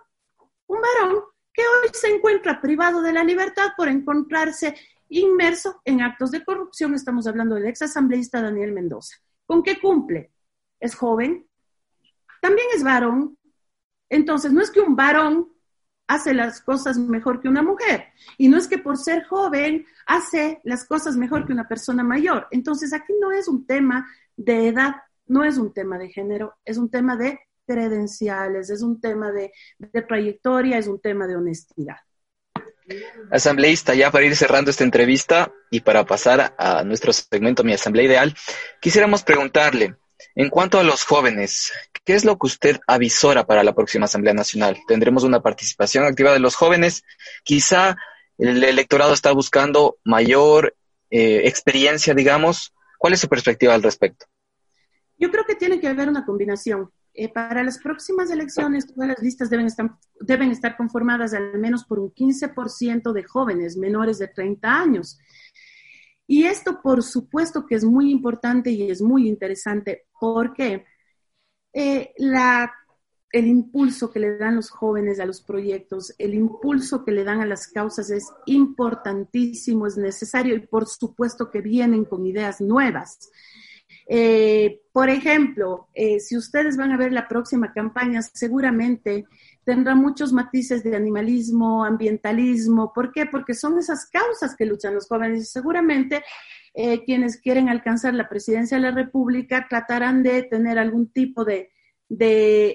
un 0.69 0.79
varón 0.81 1.25
que 1.53 1.63
hoy 1.63 1.91
se 1.93 2.15
encuentra 2.15 2.61
privado 2.61 3.03
de 3.03 3.13
la 3.13 3.25
libertad 3.25 3.71
por 3.77 3.89
encontrarse 3.89 4.77
inmerso 5.09 5.83
en 5.85 6.01
actos 6.01 6.31
de 6.31 6.45
corrupción. 6.45 6.95
Estamos 6.95 7.27
hablando 7.27 7.57
del 7.57 7.67
ex 7.67 7.83
asambleísta 7.83 8.41
Daniel 8.41 8.71
Mendoza. 8.71 9.17
¿Con 9.45 9.65
qué 9.65 9.81
cumple? 9.81 10.31
Es 10.81 10.95
joven, 10.95 11.47
también 12.41 12.67
es 12.75 12.83
varón. 12.83 13.37
Entonces, 14.09 14.53
no 14.53 14.61
es 14.61 14.71
que 14.71 14.81
un 14.81 14.97
varón 14.97 15.49
hace 16.11 16.35
las 16.35 16.61
cosas 16.61 16.99
mejor 16.99 17.41
que 17.41 17.49
una 17.49 17.63
mujer. 17.63 18.07
Y 18.37 18.49
no 18.49 18.59
es 18.59 18.67
que 18.67 18.79
por 18.79 18.99
ser 18.99 19.25
joven 19.27 19.87
hace 20.07 20.61
las 20.65 20.85
cosas 20.85 21.17
mejor 21.17 21.47
que 21.47 21.53
una 21.53 21.69
persona 21.69 22.03
mayor. 22.03 22.49
Entonces 22.51 22.93
aquí 22.93 23.13
no 23.21 23.31
es 23.31 23.47
un 23.47 23.65
tema 23.65 24.09
de 24.37 24.69
edad, 24.69 24.97
no 25.27 25.45
es 25.45 25.57
un 25.57 25.73
tema 25.73 25.99
de 25.99 26.09
género, 26.09 26.57
es 26.65 26.79
un 26.79 26.91
tema 26.91 27.17
de 27.17 27.39
credenciales, 27.65 28.71
es 28.71 28.83
un 28.83 29.01
tema 29.01 29.31
de, 29.31 29.53
trayectoria, 30.09 30.79
es 30.79 30.89
un 30.89 31.01
tema 31.01 31.29
de 31.29 31.37
honestidad. 31.37 31.99
Asambleísta, 33.31 33.95
ya 33.95 34.11
para 34.11 34.25
ir 34.25 34.35
cerrando 34.35 34.73
esta 34.73 34.83
entrevista 34.83 35.53
y 35.71 35.79
para 35.79 36.05
pasar 36.05 36.57
a 36.59 36.83
nuestro 36.83 37.13
segmento 37.13 37.63
Mi 37.63 37.73
Asamblea 37.73 38.07
Ideal, 38.07 38.35
quisiéramos 38.81 39.23
preguntarle, 39.23 39.95
en 40.35 40.49
cuanto 40.51 40.79
a 40.79 40.85
los 40.85 41.05
jóvenes, 41.05 41.73
¿qué 42.05 42.15
es 42.15 42.25
lo 42.25 42.39
que 42.39 42.47
usted 42.47 42.81
avisora 42.87 43.47
para 43.47 43.63
la 43.63 43.75
próxima 43.75 44.05
Asamblea 44.05 44.35
Nacional? 44.35 44.79
¿Tendremos 44.87 45.25
una 45.25 45.41
participación 45.41 46.05
activa 46.05 46.33
de 46.33 46.41
los 46.41 46.55
jóvenes? 46.55 47.03
Quizá 47.45 47.97
el 48.39 48.63
electorado 48.65 49.13
está 49.13 49.33
buscando 49.33 49.99
mayor 50.05 50.75
eh, 51.11 51.43
experiencia, 51.45 52.15
digamos. 52.15 52.73
¿Cuál 52.99 53.15
es 53.15 53.21
su 53.21 53.29
perspectiva 53.29 53.75
al 53.75 53.83
respecto? 53.83 54.27
Yo 55.19 55.31
creo 55.31 55.45
que 55.45 55.55
tiene 55.55 55.81
que 55.81 55.89
haber 55.89 56.09
una 56.09 56.25
combinación. 56.25 56.91
Eh, 57.13 57.29
para 57.29 57.63
las 57.65 57.79
próximas 57.79 58.31
elecciones, 58.31 58.87
todas 58.87 59.09
las 59.09 59.21
listas 59.21 59.51
deben 59.51 59.67
estar, 59.67 59.91
deben 60.21 60.51
estar 60.51 60.77
conformadas 60.77 61.35
al 61.35 61.59
menos 61.59 61.85
por 61.85 61.99
un 61.99 62.15
15% 62.15 63.13
de 63.13 63.25
jóvenes 63.25 63.77
menores 63.77 64.19
de 64.19 64.29
30 64.29 64.69
años. 64.69 65.19
Y 66.31 66.45
esto, 66.45 66.81
por 66.81 67.03
supuesto, 67.03 67.67
que 67.67 67.75
es 67.75 67.83
muy 67.83 68.13
importante 68.13 68.71
y 68.71 68.89
es 68.89 69.03
muy 69.03 69.27
interesante 69.27 70.07
porque 70.21 70.85
eh, 71.73 72.13
el 73.33 73.47
impulso 73.49 74.13
que 74.13 74.21
le 74.21 74.39
dan 74.39 74.55
los 74.55 74.71
jóvenes 74.71 75.19
a 75.19 75.27
los 75.27 75.43
proyectos, 75.43 76.15
el 76.19 76.35
impulso 76.35 77.05
que 77.05 77.11
le 77.11 77.25
dan 77.25 77.41
a 77.41 77.47
las 77.47 77.67
causas 77.67 78.11
es 78.11 78.33
importantísimo, 78.47 79.89
es 79.89 79.97
necesario 79.97 80.55
y 80.55 80.61
por 80.61 80.87
supuesto 80.87 81.51
que 81.51 81.63
vienen 81.63 82.05
con 82.05 82.25
ideas 82.25 82.61
nuevas. 82.61 83.29
Eh, 84.07 84.83
por 84.93 85.11
ejemplo, 85.11 85.89
eh, 85.95 86.21
si 86.21 86.37
ustedes 86.37 86.77
van 86.77 86.93
a 86.93 86.97
ver 86.97 87.13
la 87.13 87.27
próxima 87.27 87.73
campaña, 87.73 88.23
seguramente 88.23 89.27
tendrá 89.65 89.95
muchos 89.95 90.33
matices 90.33 90.83
de 90.83 90.97
animalismo, 90.97 91.85
ambientalismo. 91.85 92.93
¿Por 92.93 93.13
qué? 93.13 93.27
Porque 93.27 93.55
son 93.55 93.79
esas 93.79 94.09
causas 94.11 94.57
que 94.57 94.67
luchan 94.67 94.95
los 94.95 95.07
jóvenes 95.07 95.43
y 95.43 95.47
seguramente 95.47 96.23
eh, 96.75 97.05
quienes 97.05 97.41
quieren 97.41 97.69
alcanzar 97.69 98.15
la 98.15 98.29
presidencia 98.29 98.77
de 98.77 98.83
la 98.85 98.91
República 98.93 99.67
tratarán 99.69 100.23
de 100.23 100.45
tener 100.45 100.79
algún 100.79 101.13
tipo 101.13 101.45
de, 101.45 101.71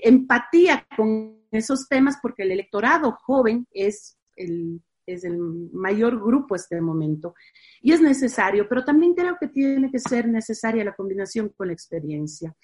empatía 0.04 0.88
con 0.96 1.42
esos 1.52 1.88
temas 1.90 2.18
porque 2.22 2.44
el 2.44 2.52
electorado 2.52 3.18
joven 3.22 3.68
es 3.72 4.18
el, 4.36 4.82
es 5.06 5.26
el 5.26 5.38
mayor 5.74 6.22
grupo 6.22 6.56
este 6.56 6.80
momento 6.80 7.36
y 7.82 7.92
es 7.92 8.02
necesario, 8.02 8.68
pero 8.70 8.86
también 8.86 9.14
creo 9.14 9.38
que 9.40 9.48
tiene 9.48 9.92
que 9.92 10.00
ser 10.00 10.28
necesaria 10.28 10.86
la 10.86 10.96
combinación 10.96 11.50
con 11.50 11.68
la 11.68 11.74
experiencia. 11.74 12.56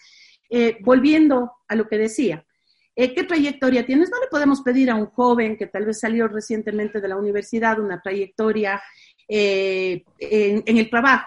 Eh, 0.49 0.77
volviendo 0.81 1.51
a 1.67 1.75
lo 1.75 1.87
que 1.87 1.97
decía, 1.97 2.45
eh, 3.03 3.15
¿qué 3.15 3.23
trayectoria 3.23 3.83
tienes? 3.83 4.11
No 4.11 4.19
le 4.19 4.27
podemos 4.27 4.61
pedir 4.61 4.91
a 4.91 4.95
un 4.95 5.07
joven 5.07 5.57
que 5.57 5.65
tal 5.65 5.85
vez 5.85 5.99
salió 5.99 6.27
recientemente 6.27 7.01
de 7.01 7.07
la 7.07 7.17
universidad 7.17 7.79
una 7.79 7.99
trayectoria 7.99 8.79
eh, 9.27 10.03
en, 10.19 10.77
el 10.77 10.87
trabajo, 10.87 11.25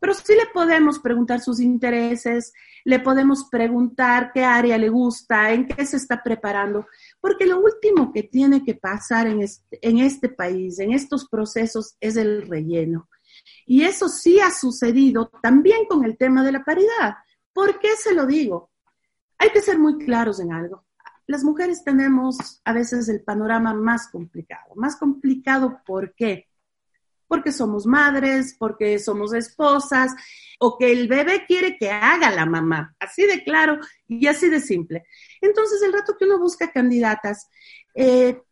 pero 0.00 0.14
sí 0.14 0.32
le 0.34 0.46
podemos 0.54 1.00
preguntar 1.00 1.40
sus 1.40 1.60
intereses, 1.60 2.54
le 2.84 2.98
podemos 3.00 3.46
preguntar 3.50 4.30
qué 4.32 4.42
área 4.42 4.78
le 4.78 4.88
gusta, 4.88 5.52
en 5.52 5.66
qué 5.66 5.84
se 5.84 5.98
está 5.98 6.22
preparando, 6.22 6.86
porque 7.20 7.44
lo 7.44 7.60
último 7.60 8.10
que 8.10 8.22
tiene 8.22 8.64
que 8.64 8.74
pasar 8.74 9.26
en 9.26 9.42
este, 9.42 9.78
en 9.86 9.98
este 9.98 10.30
país, 10.30 10.78
en 10.78 10.92
estos 10.92 11.28
procesos, 11.28 11.94
es 12.00 12.16
el 12.16 12.48
relleno. 12.48 13.10
Y 13.66 13.82
eso 13.82 14.08
sí 14.08 14.40
ha 14.40 14.50
sucedido 14.50 15.30
también 15.42 15.84
con 15.86 16.04
el 16.04 16.16
tema 16.16 16.42
de 16.42 16.52
la 16.52 16.64
paridad. 16.64 17.16
¿Por 17.52 17.78
qué 17.80 17.96
se 17.96 18.14
lo 18.14 18.24
digo? 18.24 18.70
Hay 19.36 19.50
que 19.50 19.60
ser 19.60 19.78
muy 19.78 19.98
claros 19.98 20.40
en 20.40 20.52
algo. 20.52 20.86
Las 21.32 21.44
mujeres 21.44 21.82
tenemos 21.82 22.60
a 22.62 22.74
veces 22.74 23.08
el 23.08 23.22
panorama 23.22 23.72
más 23.72 24.08
complicado. 24.08 24.74
Más 24.74 24.96
complicado, 24.96 25.80
¿por 25.86 26.14
qué? 26.14 26.50
Porque 27.26 27.52
somos 27.52 27.86
madres, 27.86 28.54
porque 28.58 28.98
somos 28.98 29.32
esposas, 29.32 30.12
o 30.58 30.76
que 30.76 30.92
el 30.92 31.08
bebé 31.08 31.46
quiere 31.46 31.78
que 31.78 31.88
haga 31.90 32.30
la 32.30 32.44
mamá. 32.44 32.94
Así 33.00 33.24
de 33.24 33.42
claro 33.44 33.78
y 34.06 34.26
así 34.26 34.50
de 34.50 34.60
simple. 34.60 35.06
Entonces, 35.40 35.80
el 35.80 35.94
rato 35.94 36.18
que 36.18 36.26
uno 36.26 36.38
busca 36.38 36.70
candidatas, 36.70 37.48
eh, 37.94 38.42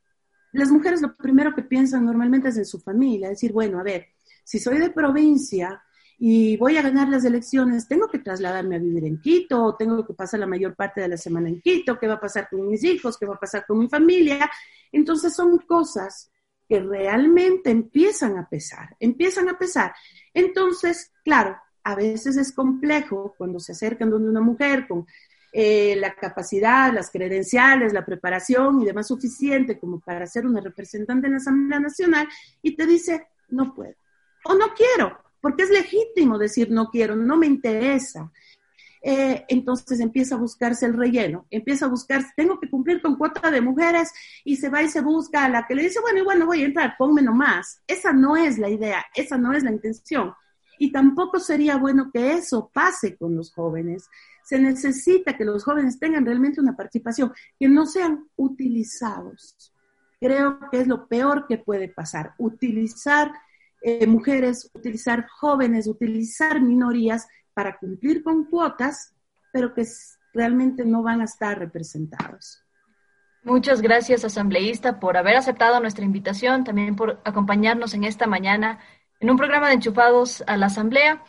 las 0.52 0.70
mujeres 0.70 1.02
lo 1.02 1.14
primero 1.14 1.54
que 1.54 1.64
piensan 1.64 2.06
normalmente 2.06 2.48
es 2.48 2.56
en 2.56 2.64
su 2.64 2.80
familia, 2.80 3.28
decir, 3.28 3.52
bueno, 3.52 3.78
a 3.78 3.82
ver, 3.82 4.06
si 4.42 4.58
soy 4.58 4.78
de 4.78 4.88
provincia 4.88 5.82
y 6.22 6.58
voy 6.58 6.76
a 6.76 6.82
ganar 6.82 7.08
las 7.08 7.24
elecciones, 7.24 7.88
tengo 7.88 8.06
que 8.06 8.18
trasladarme 8.18 8.76
a 8.76 8.78
vivir 8.78 9.06
en 9.06 9.22
Quito, 9.22 9.74
tengo 9.78 10.06
que 10.06 10.12
pasar 10.12 10.38
la 10.38 10.46
mayor 10.46 10.76
parte 10.76 11.00
de 11.00 11.08
la 11.08 11.16
semana 11.16 11.48
en 11.48 11.62
Quito, 11.62 11.98
qué 11.98 12.06
va 12.06 12.14
a 12.14 12.20
pasar 12.20 12.46
con 12.50 12.68
mis 12.68 12.84
hijos, 12.84 13.16
qué 13.16 13.24
va 13.24 13.36
a 13.36 13.40
pasar 13.40 13.64
con 13.66 13.78
mi 13.78 13.88
familia. 13.88 14.50
Entonces 14.92 15.34
son 15.34 15.56
cosas 15.60 16.30
que 16.68 16.78
realmente 16.78 17.70
empiezan 17.70 18.36
a 18.36 18.46
pesar, 18.46 18.94
empiezan 19.00 19.48
a 19.48 19.58
pesar. 19.58 19.94
Entonces, 20.34 21.10
claro, 21.24 21.56
a 21.84 21.94
veces 21.94 22.36
es 22.36 22.52
complejo 22.52 23.34
cuando 23.38 23.58
se 23.58 23.72
acercan 23.72 24.10
donde 24.10 24.28
una 24.28 24.42
mujer 24.42 24.86
con 24.86 25.06
eh, 25.54 25.96
la 25.96 26.14
capacidad, 26.14 26.92
las 26.92 27.10
credenciales, 27.10 27.94
la 27.94 28.04
preparación 28.04 28.82
y 28.82 28.84
demás 28.84 29.08
suficiente 29.08 29.78
como 29.78 30.00
para 30.00 30.26
ser 30.26 30.44
una 30.44 30.60
representante 30.60 31.28
en 31.28 31.32
la 31.32 31.38
Asamblea 31.38 31.80
Nacional 31.80 32.28
y 32.60 32.76
te 32.76 32.84
dice, 32.84 33.26
no 33.48 33.74
puedo 33.74 33.94
o 34.44 34.54
no 34.54 34.72
quiero, 34.74 35.18
porque 35.40 35.64
es 35.64 35.70
legítimo 35.70 36.38
decir 36.38 36.70
no 36.70 36.90
quiero, 36.90 37.16
no 37.16 37.36
me 37.36 37.46
interesa. 37.46 38.30
Eh, 39.02 39.44
entonces 39.48 39.98
empieza 40.00 40.34
a 40.34 40.38
buscarse 40.38 40.84
el 40.84 40.94
relleno, 40.94 41.46
empieza 41.50 41.86
a 41.86 41.88
buscar, 41.88 42.22
tengo 42.36 42.60
que 42.60 42.68
cumplir 42.68 43.00
con 43.00 43.16
cuota 43.16 43.50
de 43.50 43.62
mujeres 43.62 44.12
y 44.44 44.56
se 44.56 44.68
va 44.68 44.82
y 44.82 44.88
se 44.88 45.00
busca 45.00 45.44
a 45.44 45.48
la 45.48 45.66
que 45.66 45.74
le 45.74 45.84
dice, 45.84 46.00
bueno, 46.00 46.18
igual 46.18 46.38
no 46.38 46.46
voy 46.46 46.62
a 46.62 46.66
entrar, 46.66 46.96
ponme 46.98 47.22
nomás. 47.22 47.82
Esa 47.86 48.12
no 48.12 48.36
es 48.36 48.58
la 48.58 48.68
idea, 48.68 49.06
esa 49.14 49.38
no 49.38 49.52
es 49.54 49.62
la 49.62 49.72
intención. 49.72 50.34
Y 50.78 50.92
tampoco 50.92 51.38
sería 51.40 51.76
bueno 51.76 52.10
que 52.12 52.32
eso 52.32 52.70
pase 52.72 53.16
con 53.16 53.36
los 53.36 53.52
jóvenes. 53.52 54.08
Se 54.44 54.58
necesita 54.58 55.36
que 55.36 55.44
los 55.44 55.64
jóvenes 55.64 55.98
tengan 55.98 56.24
realmente 56.24 56.60
una 56.60 56.76
participación, 56.76 57.32
que 57.58 57.68
no 57.68 57.86
sean 57.86 58.28
utilizados. 58.36 59.72
Creo 60.20 60.58
que 60.70 60.80
es 60.80 60.86
lo 60.86 61.06
peor 61.06 61.46
que 61.46 61.58
puede 61.58 61.88
pasar, 61.88 62.34
utilizar 62.38 63.32
eh, 63.80 64.06
mujeres, 64.06 64.70
utilizar 64.74 65.26
jóvenes, 65.28 65.86
utilizar 65.86 66.60
minorías 66.60 67.26
para 67.54 67.78
cumplir 67.78 68.22
con 68.22 68.44
cuotas, 68.44 69.14
pero 69.52 69.74
que 69.74 69.84
realmente 70.32 70.84
no 70.84 71.02
van 71.02 71.20
a 71.20 71.24
estar 71.24 71.58
representados. 71.58 72.62
Muchas 73.42 73.80
gracias, 73.80 74.24
asambleísta, 74.24 75.00
por 75.00 75.16
haber 75.16 75.36
aceptado 75.36 75.80
nuestra 75.80 76.04
invitación, 76.04 76.62
también 76.62 76.94
por 76.94 77.20
acompañarnos 77.24 77.94
en 77.94 78.04
esta 78.04 78.26
mañana 78.26 78.80
en 79.18 79.30
un 79.30 79.36
programa 79.36 79.68
de 79.68 79.74
enchufados 79.74 80.44
a 80.46 80.58
la 80.58 80.66
Asamblea. 80.66 81.22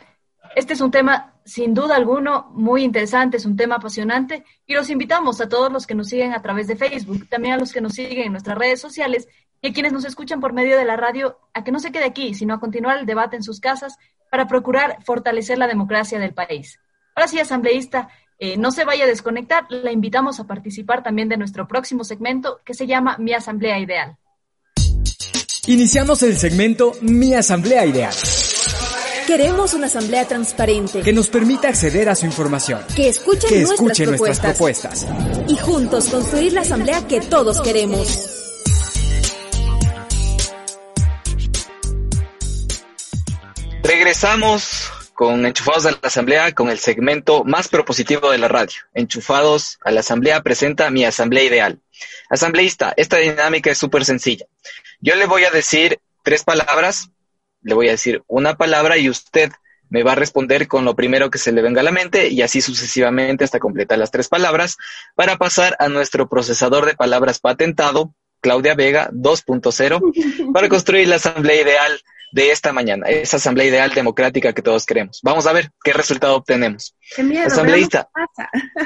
Este 0.54 0.74
es 0.74 0.82
un 0.82 0.90
tema, 0.90 1.34
sin 1.44 1.72
duda 1.72 1.96
alguno, 1.96 2.50
muy 2.52 2.82
interesante, 2.82 3.38
es 3.38 3.46
un 3.46 3.56
tema 3.56 3.76
apasionante 3.76 4.44
y 4.66 4.74
los 4.74 4.90
invitamos 4.90 5.40
a 5.40 5.48
todos 5.48 5.72
los 5.72 5.86
que 5.86 5.94
nos 5.94 6.08
siguen 6.08 6.32
a 6.34 6.42
través 6.42 6.66
de 6.66 6.76
Facebook, 6.76 7.28
también 7.30 7.54
a 7.54 7.58
los 7.58 7.72
que 7.72 7.80
nos 7.80 7.94
siguen 7.94 8.26
en 8.26 8.32
nuestras 8.32 8.58
redes 8.58 8.80
sociales 8.80 9.26
y 9.62 9.68
a 9.68 9.72
quienes 9.72 9.92
nos 9.92 10.04
escuchan 10.04 10.40
por 10.40 10.52
medio 10.52 10.76
de 10.76 10.84
la 10.84 10.96
radio 10.96 11.38
a 11.54 11.62
que 11.62 11.70
no 11.70 11.78
se 11.78 11.92
quede 11.92 12.04
aquí, 12.04 12.34
sino 12.34 12.52
a 12.52 12.60
continuar 12.60 12.98
el 12.98 13.06
debate 13.06 13.36
en 13.36 13.44
sus 13.44 13.60
casas 13.60 13.96
para 14.28 14.48
procurar 14.48 14.98
fortalecer 15.04 15.56
la 15.56 15.68
democracia 15.68 16.18
del 16.18 16.34
país. 16.34 16.80
Ahora 17.14 17.28
sí, 17.28 17.38
asambleísta, 17.38 18.08
eh, 18.38 18.56
no 18.56 18.72
se 18.72 18.84
vaya 18.84 19.04
a 19.04 19.06
desconectar, 19.06 19.66
la 19.70 19.92
invitamos 19.92 20.40
a 20.40 20.44
participar 20.44 21.04
también 21.04 21.28
de 21.28 21.36
nuestro 21.36 21.68
próximo 21.68 22.02
segmento 22.02 22.60
que 22.64 22.74
se 22.74 22.88
llama 22.88 23.16
Mi 23.18 23.34
Asamblea 23.34 23.78
Ideal. 23.78 24.16
Iniciamos 25.68 26.24
el 26.24 26.36
segmento 26.36 26.92
Mi 27.00 27.34
Asamblea 27.34 27.86
Ideal. 27.86 28.12
Queremos 29.28 29.74
una 29.74 29.86
asamblea 29.86 30.26
transparente. 30.26 31.02
Que 31.02 31.12
nos 31.12 31.28
permita 31.28 31.68
acceder 31.68 32.08
a 32.08 32.16
su 32.16 32.26
información. 32.26 32.80
Que 32.96 33.10
escuche, 33.10 33.62
nuestras, 33.62 34.08
nuestras 34.08 34.40
propuestas. 34.40 35.06
Y 35.46 35.56
juntos 35.56 36.08
construir 36.08 36.52
la 36.52 36.62
asamblea 36.62 37.06
que 37.06 37.20
todos 37.20 37.60
queremos. 37.60 38.41
Regresamos 43.82 44.92
con 45.12 45.44
Enchufados 45.44 45.86
a 45.86 45.90
la 45.90 45.98
Asamblea 46.02 46.52
con 46.52 46.70
el 46.70 46.78
segmento 46.78 47.44
más 47.44 47.68
propositivo 47.68 48.30
de 48.30 48.38
la 48.38 48.48
radio. 48.48 48.80
Enchufados 48.94 49.78
a 49.84 49.90
la 49.90 50.00
Asamblea 50.00 50.42
presenta 50.42 50.90
mi 50.90 51.04
Asamblea 51.04 51.44
Ideal. 51.44 51.80
Asambleísta, 52.30 52.94
esta 52.96 53.18
dinámica 53.18 53.70
es 53.70 53.78
súper 53.78 54.04
sencilla. 54.04 54.46
Yo 55.00 55.16
le 55.16 55.26
voy 55.26 55.44
a 55.44 55.50
decir 55.50 55.98
tres 56.22 56.44
palabras, 56.44 57.10
le 57.60 57.74
voy 57.74 57.88
a 57.88 57.92
decir 57.92 58.22
una 58.28 58.56
palabra 58.56 58.98
y 58.98 59.10
usted 59.10 59.50
me 59.90 60.02
va 60.02 60.12
a 60.12 60.16
responder 60.16 60.68
con 60.68 60.84
lo 60.84 60.96
primero 60.96 61.30
que 61.30 61.38
se 61.38 61.52
le 61.52 61.60
venga 61.60 61.80
a 61.80 61.84
la 61.84 61.92
mente 61.92 62.28
y 62.28 62.40
así 62.40 62.62
sucesivamente 62.62 63.44
hasta 63.44 63.58
completar 63.58 63.98
las 63.98 64.10
tres 64.10 64.28
palabras 64.28 64.78
para 65.14 65.36
pasar 65.36 65.76
a 65.78 65.88
nuestro 65.88 66.28
procesador 66.28 66.86
de 66.86 66.94
palabras 66.94 67.40
patentado, 67.40 68.14
Claudia 68.40 68.74
Vega 68.74 69.10
2.0, 69.12 70.52
para 70.52 70.68
construir 70.68 71.08
la 71.08 71.16
asamblea 71.16 71.60
ideal 71.60 72.00
de 72.32 72.50
esta 72.50 72.72
mañana, 72.72 73.06
esa 73.08 73.36
asamblea 73.36 73.66
ideal 73.68 73.92
democrática 73.92 74.52
que 74.52 74.62
todos 74.62 74.86
queremos. 74.86 75.20
Vamos 75.22 75.46
a 75.46 75.52
ver 75.52 75.70
qué 75.84 75.92
resultado 75.92 76.34
obtenemos. 76.36 76.96
Qué 77.14 77.22
miedo, 77.22 77.46
asambleísta. 77.46 78.08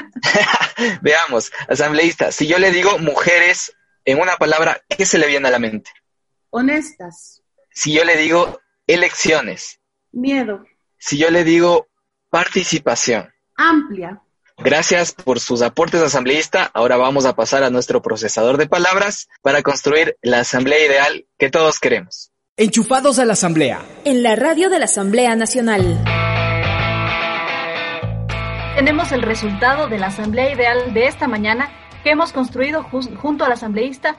Veamos, 1.01 1.51
asambleísta, 1.67 2.31
si 2.31 2.45
yo 2.45 2.59
le 2.59 2.71
digo 2.71 2.99
mujeres 2.99 3.73
en 4.05 4.19
una 4.19 4.37
palabra, 4.37 4.81
¿qué 4.89 5.05
se 5.05 5.17
le 5.17 5.27
viene 5.27 5.47
a 5.47 5.51
la 5.51 5.59
mente? 5.59 5.89
Honestas. 6.49 7.41
Si 7.71 7.93
yo 7.93 8.03
le 8.03 8.17
digo 8.17 8.59
elecciones. 8.85 9.79
Miedo. 10.11 10.65
Si 10.97 11.17
yo 11.17 11.29
le 11.29 11.43
digo 11.43 11.87
participación. 12.29 13.33
Amplia. 13.55 14.21
Gracias 14.57 15.11
por 15.13 15.39
sus 15.39 15.61
aportes, 15.61 16.01
asambleísta. 16.01 16.69
Ahora 16.73 16.97
vamos 16.97 17.25
a 17.25 17.35
pasar 17.35 17.63
a 17.63 17.69
nuestro 17.69 18.01
procesador 18.01 18.57
de 18.57 18.67
palabras 18.67 19.27
para 19.43 19.61
construir 19.61 20.17
la 20.21 20.39
asamblea 20.39 20.83
ideal 20.83 21.27
que 21.37 21.51
todos 21.51 21.79
queremos. 21.79 22.31
Enchufados 22.59 23.19
a 23.19 23.25
la 23.25 23.33
Asamblea. 23.33 23.85
En 24.03 24.23
la 24.23 24.35
radio 24.35 24.71
de 24.71 24.79
la 24.79 24.85
Asamblea 24.85 25.35
Nacional. 25.35 26.03
Tenemos 28.75 29.11
el 29.11 29.21
resultado 29.21 29.87
de 29.87 29.99
la 29.99 30.07
Asamblea 30.07 30.51
Ideal 30.51 30.91
de 30.91 31.05
esta 31.05 31.27
mañana 31.27 31.69
que 32.03 32.09
hemos 32.09 32.33
construido 32.33 32.81
junto 32.81 33.45
al 33.45 33.51
asambleísta 33.51 34.17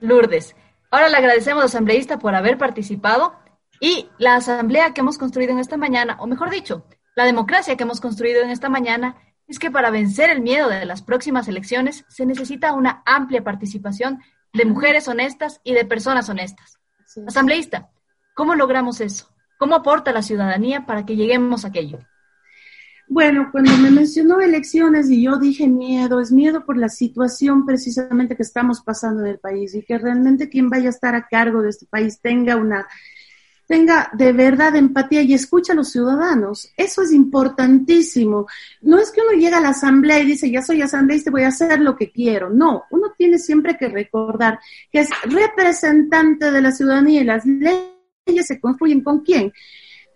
Lourdes. 0.00 0.54
Ahora 0.90 1.08
le 1.08 1.16
agradecemos 1.16 1.62
al 1.62 1.68
asambleísta 1.68 2.18
por 2.18 2.34
haber 2.34 2.58
participado 2.58 3.32
y 3.80 4.10
la 4.18 4.34
asamblea 4.34 4.92
que 4.92 5.00
hemos 5.00 5.16
construido 5.16 5.52
en 5.52 5.58
esta 5.58 5.78
mañana, 5.78 6.18
o 6.20 6.26
mejor 6.26 6.50
dicho, 6.50 6.84
la 7.16 7.24
democracia 7.24 7.78
que 7.78 7.84
hemos 7.84 8.02
construido 8.02 8.42
en 8.42 8.50
esta 8.50 8.68
mañana, 8.68 9.16
es 9.46 9.58
que 9.58 9.70
para 9.70 9.88
vencer 9.88 10.28
el 10.28 10.42
miedo 10.42 10.68
de 10.68 10.84
las 10.84 11.00
próximas 11.00 11.48
elecciones 11.48 12.04
se 12.08 12.26
necesita 12.26 12.74
una 12.74 13.02
amplia 13.06 13.42
participación 13.42 14.20
de 14.52 14.66
mujeres 14.66 15.08
honestas 15.08 15.62
y 15.64 15.72
de 15.72 15.86
personas 15.86 16.28
honestas. 16.28 16.77
Asambleísta, 17.26 17.90
¿cómo 18.34 18.54
logramos 18.54 19.00
eso? 19.00 19.28
¿Cómo 19.58 19.74
aporta 19.74 20.12
la 20.12 20.22
ciudadanía 20.22 20.86
para 20.86 21.04
que 21.04 21.16
lleguemos 21.16 21.64
a 21.64 21.68
aquello? 21.68 21.98
Bueno, 23.10 23.48
cuando 23.50 23.74
me 23.78 23.90
mencionó 23.90 24.40
elecciones 24.40 25.08
y 25.08 25.22
yo 25.22 25.38
dije 25.38 25.66
miedo, 25.66 26.20
es 26.20 26.30
miedo 26.30 26.66
por 26.66 26.76
la 26.76 26.90
situación 26.90 27.64
precisamente 27.64 28.36
que 28.36 28.42
estamos 28.42 28.82
pasando 28.82 29.22
en 29.22 29.28
el 29.28 29.38
país 29.38 29.74
y 29.74 29.82
que 29.82 29.98
realmente 29.98 30.50
quien 30.50 30.68
vaya 30.68 30.88
a 30.88 30.90
estar 30.90 31.14
a 31.14 31.26
cargo 31.26 31.62
de 31.62 31.70
este 31.70 31.86
país 31.86 32.20
tenga 32.20 32.56
una 32.56 32.86
tenga 33.68 34.10
de 34.14 34.32
verdad 34.32 34.74
empatía 34.76 35.22
y 35.22 35.34
escucha 35.34 35.74
a 35.74 35.76
los 35.76 35.90
ciudadanos. 35.90 36.72
Eso 36.76 37.02
es 37.02 37.12
importantísimo. 37.12 38.46
No 38.80 38.98
es 38.98 39.12
que 39.12 39.20
uno 39.20 39.38
llega 39.38 39.58
a 39.58 39.60
la 39.60 39.68
asamblea 39.68 40.18
y 40.20 40.26
dice, 40.26 40.50
ya 40.50 40.62
soy 40.62 40.80
asambleísta, 40.80 41.30
voy 41.30 41.42
a 41.42 41.48
hacer 41.48 41.78
lo 41.80 41.94
que 41.94 42.10
quiero. 42.10 42.48
No, 42.48 42.84
uno 42.90 43.12
tiene 43.16 43.38
siempre 43.38 43.76
que 43.76 43.88
recordar 43.88 44.58
que 44.90 45.00
es 45.00 45.10
representante 45.22 46.50
de 46.50 46.62
la 46.62 46.72
ciudadanía 46.72 47.20
y 47.20 47.24
las 47.24 47.44
leyes 47.44 48.46
se 48.46 48.58
construyen 48.58 49.02
con 49.02 49.20
quién? 49.20 49.52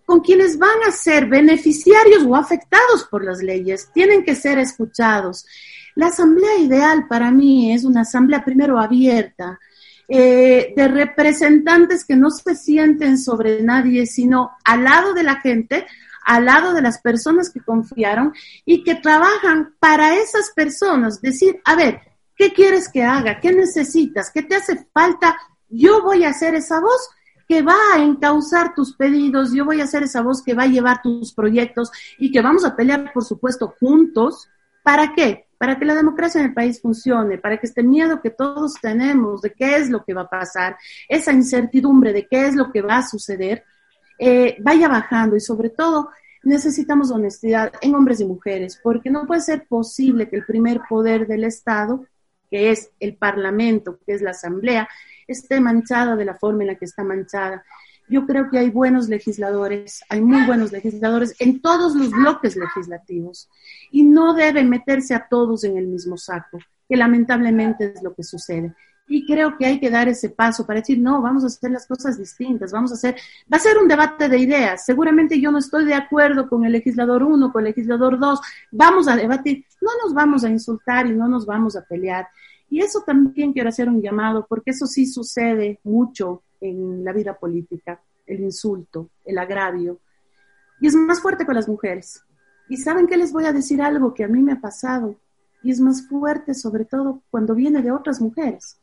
Con 0.03 0.21
quienes 0.21 0.57
van 0.57 0.83
a 0.87 0.91
ser 0.91 1.27
beneficiarios 1.27 2.23
o 2.23 2.35
afectados 2.35 3.05
por 3.09 3.23
las 3.23 3.43
leyes. 3.43 3.91
Tienen 3.93 4.25
que 4.25 4.33
ser 4.33 4.57
escuchados. 4.57 5.45
La 5.93 6.07
asamblea 6.07 6.57
ideal 6.57 7.07
para 7.07 7.29
mí 7.29 7.71
es 7.71 7.83
una 7.83 8.01
asamblea 8.01 8.43
primero 8.43 8.79
abierta, 8.79 9.59
eh, 10.07 10.73
de 10.75 10.87
representantes 10.87 12.05
que 12.05 12.15
no 12.15 12.29
se 12.29 12.55
sienten 12.55 13.17
sobre 13.17 13.61
nadie, 13.61 14.05
sino 14.05 14.51
al 14.63 14.83
lado 14.83 15.13
de 15.13 15.23
la 15.23 15.39
gente, 15.39 15.85
al 16.25 16.45
lado 16.45 16.73
de 16.73 16.81
las 16.81 16.99
personas 17.01 17.49
que 17.49 17.61
confiaron 17.61 18.33
y 18.65 18.83
que 18.83 18.95
trabajan 18.95 19.75
para 19.79 20.15
esas 20.15 20.51
personas. 20.55 21.21
Decir, 21.21 21.61
a 21.65 21.75
ver, 21.75 22.01
¿qué 22.35 22.53
quieres 22.53 22.89
que 22.89 23.03
haga? 23.03 23.39
¿Qué 23.39 23.53
necesitas? 23.53 24.31
¿Qué 24.31 24.43
te 24.43 24.55
hace 24.55 24.87
falta? 24.93 25.37
Yo 25.69 26.03
voy 26.03 26.23
a 26.23 26.29
hacer 26.29 26.55
esa 26.55 26.79
voz 26.79 27.09
que 27.47 27.61
va 27.61 27.77
a 27.93 28.01
encauzar 28.01 28.73
tus 28.73 28.95
pedidos, 28.95 29.53
yo 29.53 29.65
voy 29.65 29.81
a 29.81 29.87
ser 29.87 30.03
esa 30.03 30.21
voz 30.21 30.41
que 30.41 30.53
va 30.53 30.63
a 30.63 30.67
llevar 30.67 31.01
tus 31.01 31.33
proyectos 31.33 31.91
y 32.17 32.31
que 32.31 32.41
vamos 32.41 32.65
a 32.65 32.75
pelear, 32.75 33.11
por 33.13 33.23
supuesto, 33.23 33.75
juntos. 33.79 34.49
¿Para 34.83 35.13
qué? 35.13 35.42
Para 35.63 35.79
que 35.79 35.85
la 35.85 35.95
democracia 35.95 36.41
en 36.41 36.47
el 36.47 36.53
país 36.53 36.81
funcione, 36.81 37.37
para 37.37 37.57
que 37.57 37.67
este 37.67 37.83
miedo 37.83 38.21
que 38.21 38.31
todos 38.31 38.73
tenemos 38.81 39.41
de 39.41 39.53
qué 39.53 39.77
es 39.77 39.89
lo 39.89 40.03
que 40.03 40.13
va 40.13 40.23
a 40.23 40.29
pasar, 40.29 40.75
esa 41.07 41.31
incertidumbre 41.31 42.11
de 42.11 42.27
qué 42.27 42.47
es 42.47 42.53
lo 42.53 42.69
que 42.69 42.81
va 42.81 42.97
a 42.97 43.07
suceder, 43.07 43.63
eh, 44.19 44.57
vaya 44.59 44.89
bajando 44.89 45.37
y 45.37 45.39
sobre 45.39 45.69
todo 45.69 46.09
necesitamos 46.43 47.11
honestidad 47.11 47.71
en 47.79 47.95
hombres 47.95 48.19
y 48.19 48.25
mujeres, 48.25 48.77
porque 48.83 49.09
no 49.09 49.25
puede 49.25 49.39
ser 49.39 49.65
posible 49.65 50.27
que 50.27 50.35
el 50.35 50.45
primer 50.45 50.81
poder 50.89 51.27
del 51.27 51.45
Estado, 51.45 52.05
que 52.51 52.69
es 52.69 52.91
el 52.99 53.15
Parlamento, 53.15 53.99
que 54.05 54.15
es 54.15 54.21
la 54.21 54.31
Asamblea, 54.31 54.89
esté 55.29 55.61
manchada 55.61 56.17
de 56.17 56.25
la 56.25 56.35
forma 56.35 56.63
en 56.63 56.67
la 56.67 56.75
que 56.75 56.83
está 56.83 57.05
manchada. 57.05 57.63
Yo 58.09 58.25
creo 58.25 58.49
que 58.49 58.59
hay 58.59 58.69
buenos 58.69 59.07
legisladores, 59.07 60.03
hay 60.09 60.21
muy 60.21 60.45
buenos 60.45 60.71
legisladores 60.71 61.35
en 61.39 61.61
todos 61.61 61.95
los 61.95 62.11
bloques 62.11 62.55
legislativos 62.55 63.49
y 63.91 64.03
no 64.03 64.33
deben 64.33 64.69
meterse 64.69 65.13
a 65.13 65.27
todos 65.29 65.63
en 65.63 65.77
el 65.77 65.87
mismo 65.87 66.17
saco, 66.17 66.59
que 66.87 66.97
lamentablemente 66.97 67.93
es 67.95 68.03
lo 68.03 68.13
que 68.13 68.23
sucede. 68.23 68.73
Y 69.07 69.25
creo 69.25 69.57
que 69.57 69.65
hay 69.65 69.79
que 69.79 69.89
dar 69.89 70.07
ese 70.07 70.29
paso 70.29 70.65
para 70.65 70.79
decir, 70.79 70.97
no, 70.97 71.21
vamos 71.21 71.43
a 71.43 71.47
hacer 71.47 71.71
las 71.71 71.85
cosas 71.85 72.17
distintas, 72.17 72.71
vamos 72.71 72.91
a 72.91 72.95
hacer, 72.95 73.15
va 73.51 73.57
a 73.57 73.59
ser 73.59 73.77
un 73.77 73.87
debate 73.87 74.29
de 74.29 74.37
ideas. 74.37 74.85
Seguramente 74.85 75.39
yo 75.39 75.51
no 75.51 75.57
estoy 75.57 75.85
de 75.85 75.93
acuerdo 75.93 76.47
con 76.47 76.63
el 76.65 76.71
legislador 76.71 77.23
1, 77.23 77.51
con 77.51 77.61
el 77.61 77.69
legislador 77.69 78.17
2, 78.17 78.39
vamos 78.71 79.07
a 79.07 79.15
debatir, 79.15 79.65
no 79.81 79.91
nos 80.03 80.13
vamos 80.13 80.43
a 80.43 80.49
insultar 80.49 81.07
y 81.07 81.13
no 81.13 81.27
nos 81.27 81.45
vamos 81.45 81.75
a 81.75 81.83
pelear. 81.83 82.27
Y 82.69 82.79
eso 82.79 83.03
también 83.05 83.53
quiero 83.53 83.69
hacer 83.69 83.89
un 83.89 84.01
llamado, 84.01 84.45
porque 84.47 84.71
eso 84.71 84.87
sí 84.87 85.05
sucede 85.05 85.79
mucho 85.83 86.41
en 86.63 87.03
la 87.03 87.11
vida 87.11 87.33
política, 87.37 88.01
el 88.25 88.39
insulto, 88.39 89.09
el 89.25 89.37
agravio. 89.37 89.99
Y 90.79 90.87
es 90.87 90.95
más 90.95 91.21
fuerte 91.21 91.45
con 91.45 91.55
las 91.55 91.67
mujeres. 91.67 92.23
Y 92.69 92.77
saben 92.77 93.07
que 93.07 93.17
les 93.17 93.31
voy 93.31 93.45
a 93.45 93.53
decir 93.53 93.81
algo 93.81 94.13
que 94.13 94.23
a 94.23 94.27
mí 94.27 94.41
me 94.41 94.53
ha 94.53 94.61
pasado. 94.61 95.19
Y 95.61 95.71
es 95.71 95.79
más 95.79 96.07
fuerte 96.07 96.53
sobre 96.53 96.85
todo 96.85 97.21
cuando 97.29 97.53
viene 97.53 97.81
de 97.81 97.91
otras 97.91 98.21
mujeres. 98.21 98.79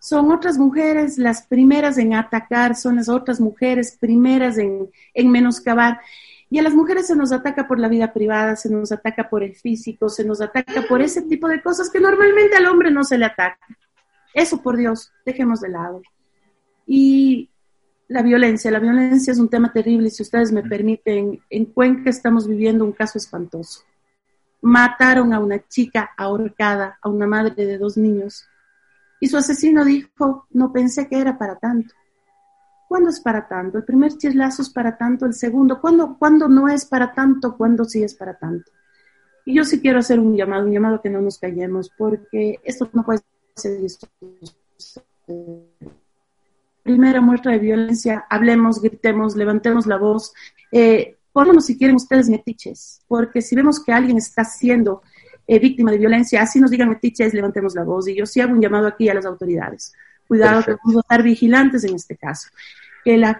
Son 0.00 0.30
otras 0.30 0.58
mujeres 0.58 1.16
las 1.16 1.46
primeras 1.46 1.96
en 1.96 2.14
atacar, 2.14 2.76
son 2.76 2.96
las 2.96 3.08
otras 3.08 3.40
mujeres 3.40 3.96
primeras 3.98 4.58
en, 4.58 4.90
en 5.14 5.30
menoscabar. 5.30 6.00
Y 6.50 6.58
a 6.58 6.62
las 6.62 6.74
mujeres 6.74 7.06
se 7.06 7.16
nos 7.16 7.32
ataca 7.32 7.66
por 7.66 7.78
la 7.78 7.88
vida 7.88 8.12
privada, 8.12 8.54
se 8.56 8.68
nos 8.68 8.92
ataca 8.92 9.30
por 9.30 9.42
el 9.42 9.54
físico, 9.54 10.08
se 10.08 10.24
nos 10.24 10.40
ataca 10.40 10.82
por 10.88 11.00
ese 11.00 11.22
tipo 11.22 11.48
de 11.48 11.62
cosas 11.62 11.88
que 11.88 12.00
normalmente 12.00 12.56
al 12.56 12.66
hombre 12.66 12.90
no 12.90 13.02
se 13.04 13.16
le 13.16 13.24
ataca. 13.24 13.58
Eso, 14.34 14.60
por 14.60 14.76
Dios, 14.76 15.12
dejemos 15.24 15.60
de 15.60 15.70
lado. 15.70 16.02
Y 16.86 17.50
la 18.08 18.22
violencia, 18.22 18.70
la 18.70 18.80
violencia 18.80 19.32
es 19.32 19.38
un 19.38 19.48
tema 19.48 19.72
terrible 19.72 20.08
y 20.08 20.10
si 20.10 20.22
ustedes 20.22 20.52
me 20.52 20.62
permiten, 20.62 21.40
en 21.48 21.64
Cuenca 21.66 22.10
estamos 22.10 22.46
viviendo 22.46 22.84
un 22.84 22.92
caso 22.92 23.18
espantoso. 23.18 23.80
Mataron 24.60 25.32
a 25.32 25.40
una 25.40 25.66
chica 25.68 26.10
ahorcada, 26.16 26.98
a 27.02 27.08
una 27.08 27.26
madre 27.26 27.66
de 27.66 27.78
dos 27.78 27.96
niños, 27.96 28.46
y 29.20 29.28
su 29.28 29.36
asesino 29.36 29.84
dijo, 29.84 30.46
no 30.50 30.72
pensé 30.72 31.08
que 31.08 31.18
era 31.18 31.38
para 31.38 31.56
tanto. 31.56 31.94
¿Cuándo 32.88 33.08
es 33.10 33.20
para 33.20 33.48
tanto? 33.48 33.78
El 33.78 33.84
primer 33.84 34.16
chislazo 34.16 34.62
es 34.62 34.70
para 34.70 34.96
tanto, 34.96 35.24
el 35.24 35.32
segundo, 35.34 35.80
¿cuándo, 35.80 36.16
¿cuándo 36.18 36.48
no 36.48 36.68
es 36.68 36.84
para 36.84 37.12
tanto? 37.12 37.56
¿Cuándo 37.56 37.84
sí 37.84 38.02
es 38.02 38.14
para 38.14 38.38
tanto? 38.38 38.70
Y 39.46 39.54
yo 39.54 39.64
sí 39.64 39.80
quiero 39.80 39.98
hacer 39.98 40.20
un 40.20 40.36
llamado, 40.36 40.66
un 40.66 40.72
llamado 40.72 41.00
que 41.00 41.10
no 41.10 41.20
nos 41.20 41.38
callemos, 41.38 41.90
porque 41.96 42.60
esto 42.64 42.88
no 42.92 43.04
puede 43.04 43.20
ser 43.54 43.80
primera 46.84 47.20
muestra 47.20 47.52
de 47.52 47.58
violencia, 47.58 48.26
hablemos, 48.30 48.80
gritemos, 48.80 49.34
levantemos 49.34 49.86
la 49.86 49.96
voz, 49.96 50.32
eh, 50.70 51.16
si 51.60 51.76
quieren 51.76 51.96
ustedes 51.96 52.28
metiches, 52.28 53.00
porque 53.08 53.42
si 53.42 53.56
vemos 53.56 53.82
que 53.82 53.92
alguien 53.92 54.16
está 54.16 54.44
siendo 54.44 55.02
eh, 55.46 55.58
víctima 55.58 55.90
de 55.90 55.98
violencia, 55.98 56.42
así 56.42 56.60
nos 56.60 56.70
digan 56.70 56.88
metiches, 56.88 57.34
levantemos 57.34 57.74
la 57.74 57.82
voz. 57.82 58.06
Y 58.08 58.14
yo 58.14 58.24
sí 58.24 58.40
hago 58.40 58.52
un 58.52 58.60
llamado 58.60 58.86
aquí 58.86 59.08
a 59.08 59.14
las 59.14 59.26
autoridades. 59.26 59.92
Cuidado 60.28 60.62
que 60.62 60.72
vamos 60.72 60.96
a 60.96 61.00
estar 61.00 61.22
vigilantes 61.22 61.84
en 61.84 61.94
este 61.96 62.16
caso. 62.16 62.48
Que 63.04 63.18
la 63.18 63.38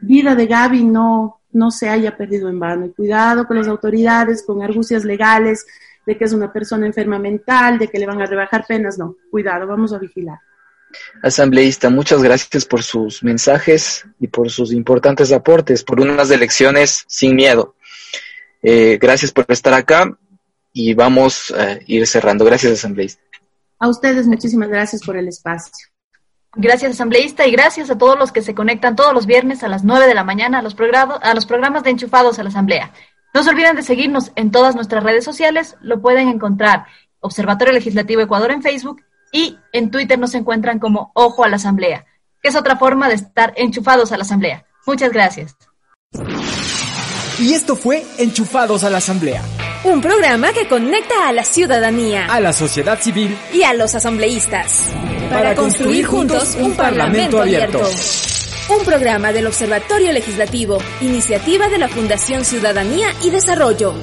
vida 0.00 0.34
de 0.34 0.46
Gaby 0.46 0.84
no, 0.84 1.40
no 1.52 1.70
se 1.70 1.88
haya 1.88 2.16
perdido 2.16 2.48
en 2.48 2.58
vano. 2.58 2.86
Y 2.86 2.92
cuidado 2.92 3.46
con 3.46 3.58
las 3.58 3.68
autoridades, 3.68 4.42
con 4.42 4.62
argucias 4.62 5.04
legales, 5.04 5.66
de 6.06 6.16
que 6.16 6.24
es 6.24 6.32
una 6.32 6.52
persona 6.52 6.86
enferma 6.86 7.18
mental, 7.18 7.78
de 7.78 7.88
que 7.88 7.98
le 7.98 8.06
van 8.06 8.22
a 8.22 8.26
rebajar 8.26 8.64
penas. 8.66 8.98
No, 8.98 9.16
cuidado, 9.30 9.66
vamos 9.66 9.92
a 9.92 9.98
vigilar. 9.98 10.38
Asambleísta, 11.22 11.90
muchas 11.90 12.22
gracias 12.22 12.64
por 12.64 12.82
sus 12.82 13.22
mensajes 13.22 14.04
y 14.18 14.28
por 14.28 14.50
sus 14.50 14.72
importantes 14.72 15.32
aportes, 15.32 15.84
por 15.84 16.00
unas 16.00 16.30
elecciones 16.30 17.04
sin 17.06 17.34
miedo. 17.34 17.74
Eh, 18.62 18.98
gracias 19.00 19.32
por 19.32 19.44
estar 19.48 19.74
acá 19.74 20.16
y 20.72 20.94
vamos 20.94 21.50
a 21.50 21.78
ir 21.86 22.06
cerrando. 22.06 22.44
Gracias, 22.44 22.72
asambleísta. 22.72 23.22
A 23.78 23.88
ustedes 23.88 24.26
muchísimas 24.26 24.68
gracias 24.68 25.02
por 25.02 25.16
el 25.16 25.28
espacio. 25.28 25.88
Gracias, 26.54 26.92
asambleísta, 26.92 27.46
y 27.46 27.50
gracias 27.50 27.90
a 27.90 27.96
todos 27.96 28.18
los 28.18 28.30
que 28.30 28.42
se 28.42 28.54
conectan 28.54 28.94
todos 28.94 29.14
los 29.14 29.24
viernes 29.24 29.62
a 29.62 29.68
las 29.68 29.84
9 29.84 30.06
de 30.06 30.14
la 30.14 30.22
mañana 30.22 30.58
a 30.58 30.62
los, 30.62 30.76
a 31.22 31.34
los 31.34 31.46
programas 31.46 31.82
de 31.82 31.90
Enchufados 31.90 32.38
a 32.38 32.42
la 32.42 32.50
Asamblea. 32.50 32.92
No 33.32 33.42
se 33.42 33.50
olviden 33.50 33.74
de 33.74 33.82
seguirnos 33.82 34.32
en 34.36 34.50
todas 34.50 34.74
nuestras 34.74 35.02
redes 35.02 35.24
sociales. 35.24 35.76
Lo 35.80 36.02
pueden 36.02 36.28
encontrar 36.28 36.84
Observatorio 37.20 37.72
Legislativo 37.72 38.20
Ecuador 38.20 38.50
en 38.50 38.62
Facebook 38.62 39.02
y 39.32 39.58
en 39.72 39.90
Twitter 39.90 40.18
nos 40.18 40.34
encuentran 40.34 40.78
como 40.78 41.10
Ojo 41.14 41.42
a 41.42 41.48
la 41.48 41.56
Asamblea, 41.56 42.04
que 42.40 42.50
es 42.50 42.56
otra 42.56 42.76
forma 42.76 43.08
de 43.08 43.14
estar 43.14 43.52
enchufados 43.56 44.12
a 44.12 44.16
la 44.16 44.22
Asamblea. 44.22 44.66
Muchas 44.86 45.10
gracias. 45.10 45.56
Y 47.38 47.54
esto 47.54 47.74
fue 47.74 48.04
Enchufados 48.18 48.84
a 48.84 48.90
la 48.90 48.98
Asamblea. 48.98 49.42
Un 49.84 50.00
programa 50.00 50.52
que 50.52 50.68
conecta 50.68 51.28
a 51.28 51.32
la 51.32 51.42
ciudadanía, 51.42 52.26
a 52.26 52.38
la 52.38 52.52
sociedad 52.52 53.00
civil 53.00 53.36
y 53.52 53.64
a 53.64 53.74
los 53.74 53.94
asambleístas 53.94 54.92
para, 55.32 55.54
construir 55.56 56.06
juntos 56.06 56.56
un 56.60 56.74
Parlamento 56.74 57.40
abierto. 57.40 57.80
Un 58.78 58.84
programa 58.84 59.32
del 59.32 59.48
Observatorio 59.48 60.12
Legislativo, 60.12 60.78
iniciativa 61.00 61.68
de 61.68 61.78
la 61.78 61.88
Fundación 61.88 62.44
Ciudadanía 62.44 63.08
y 63.24 63.30
Desarrollo. 63.30 63.94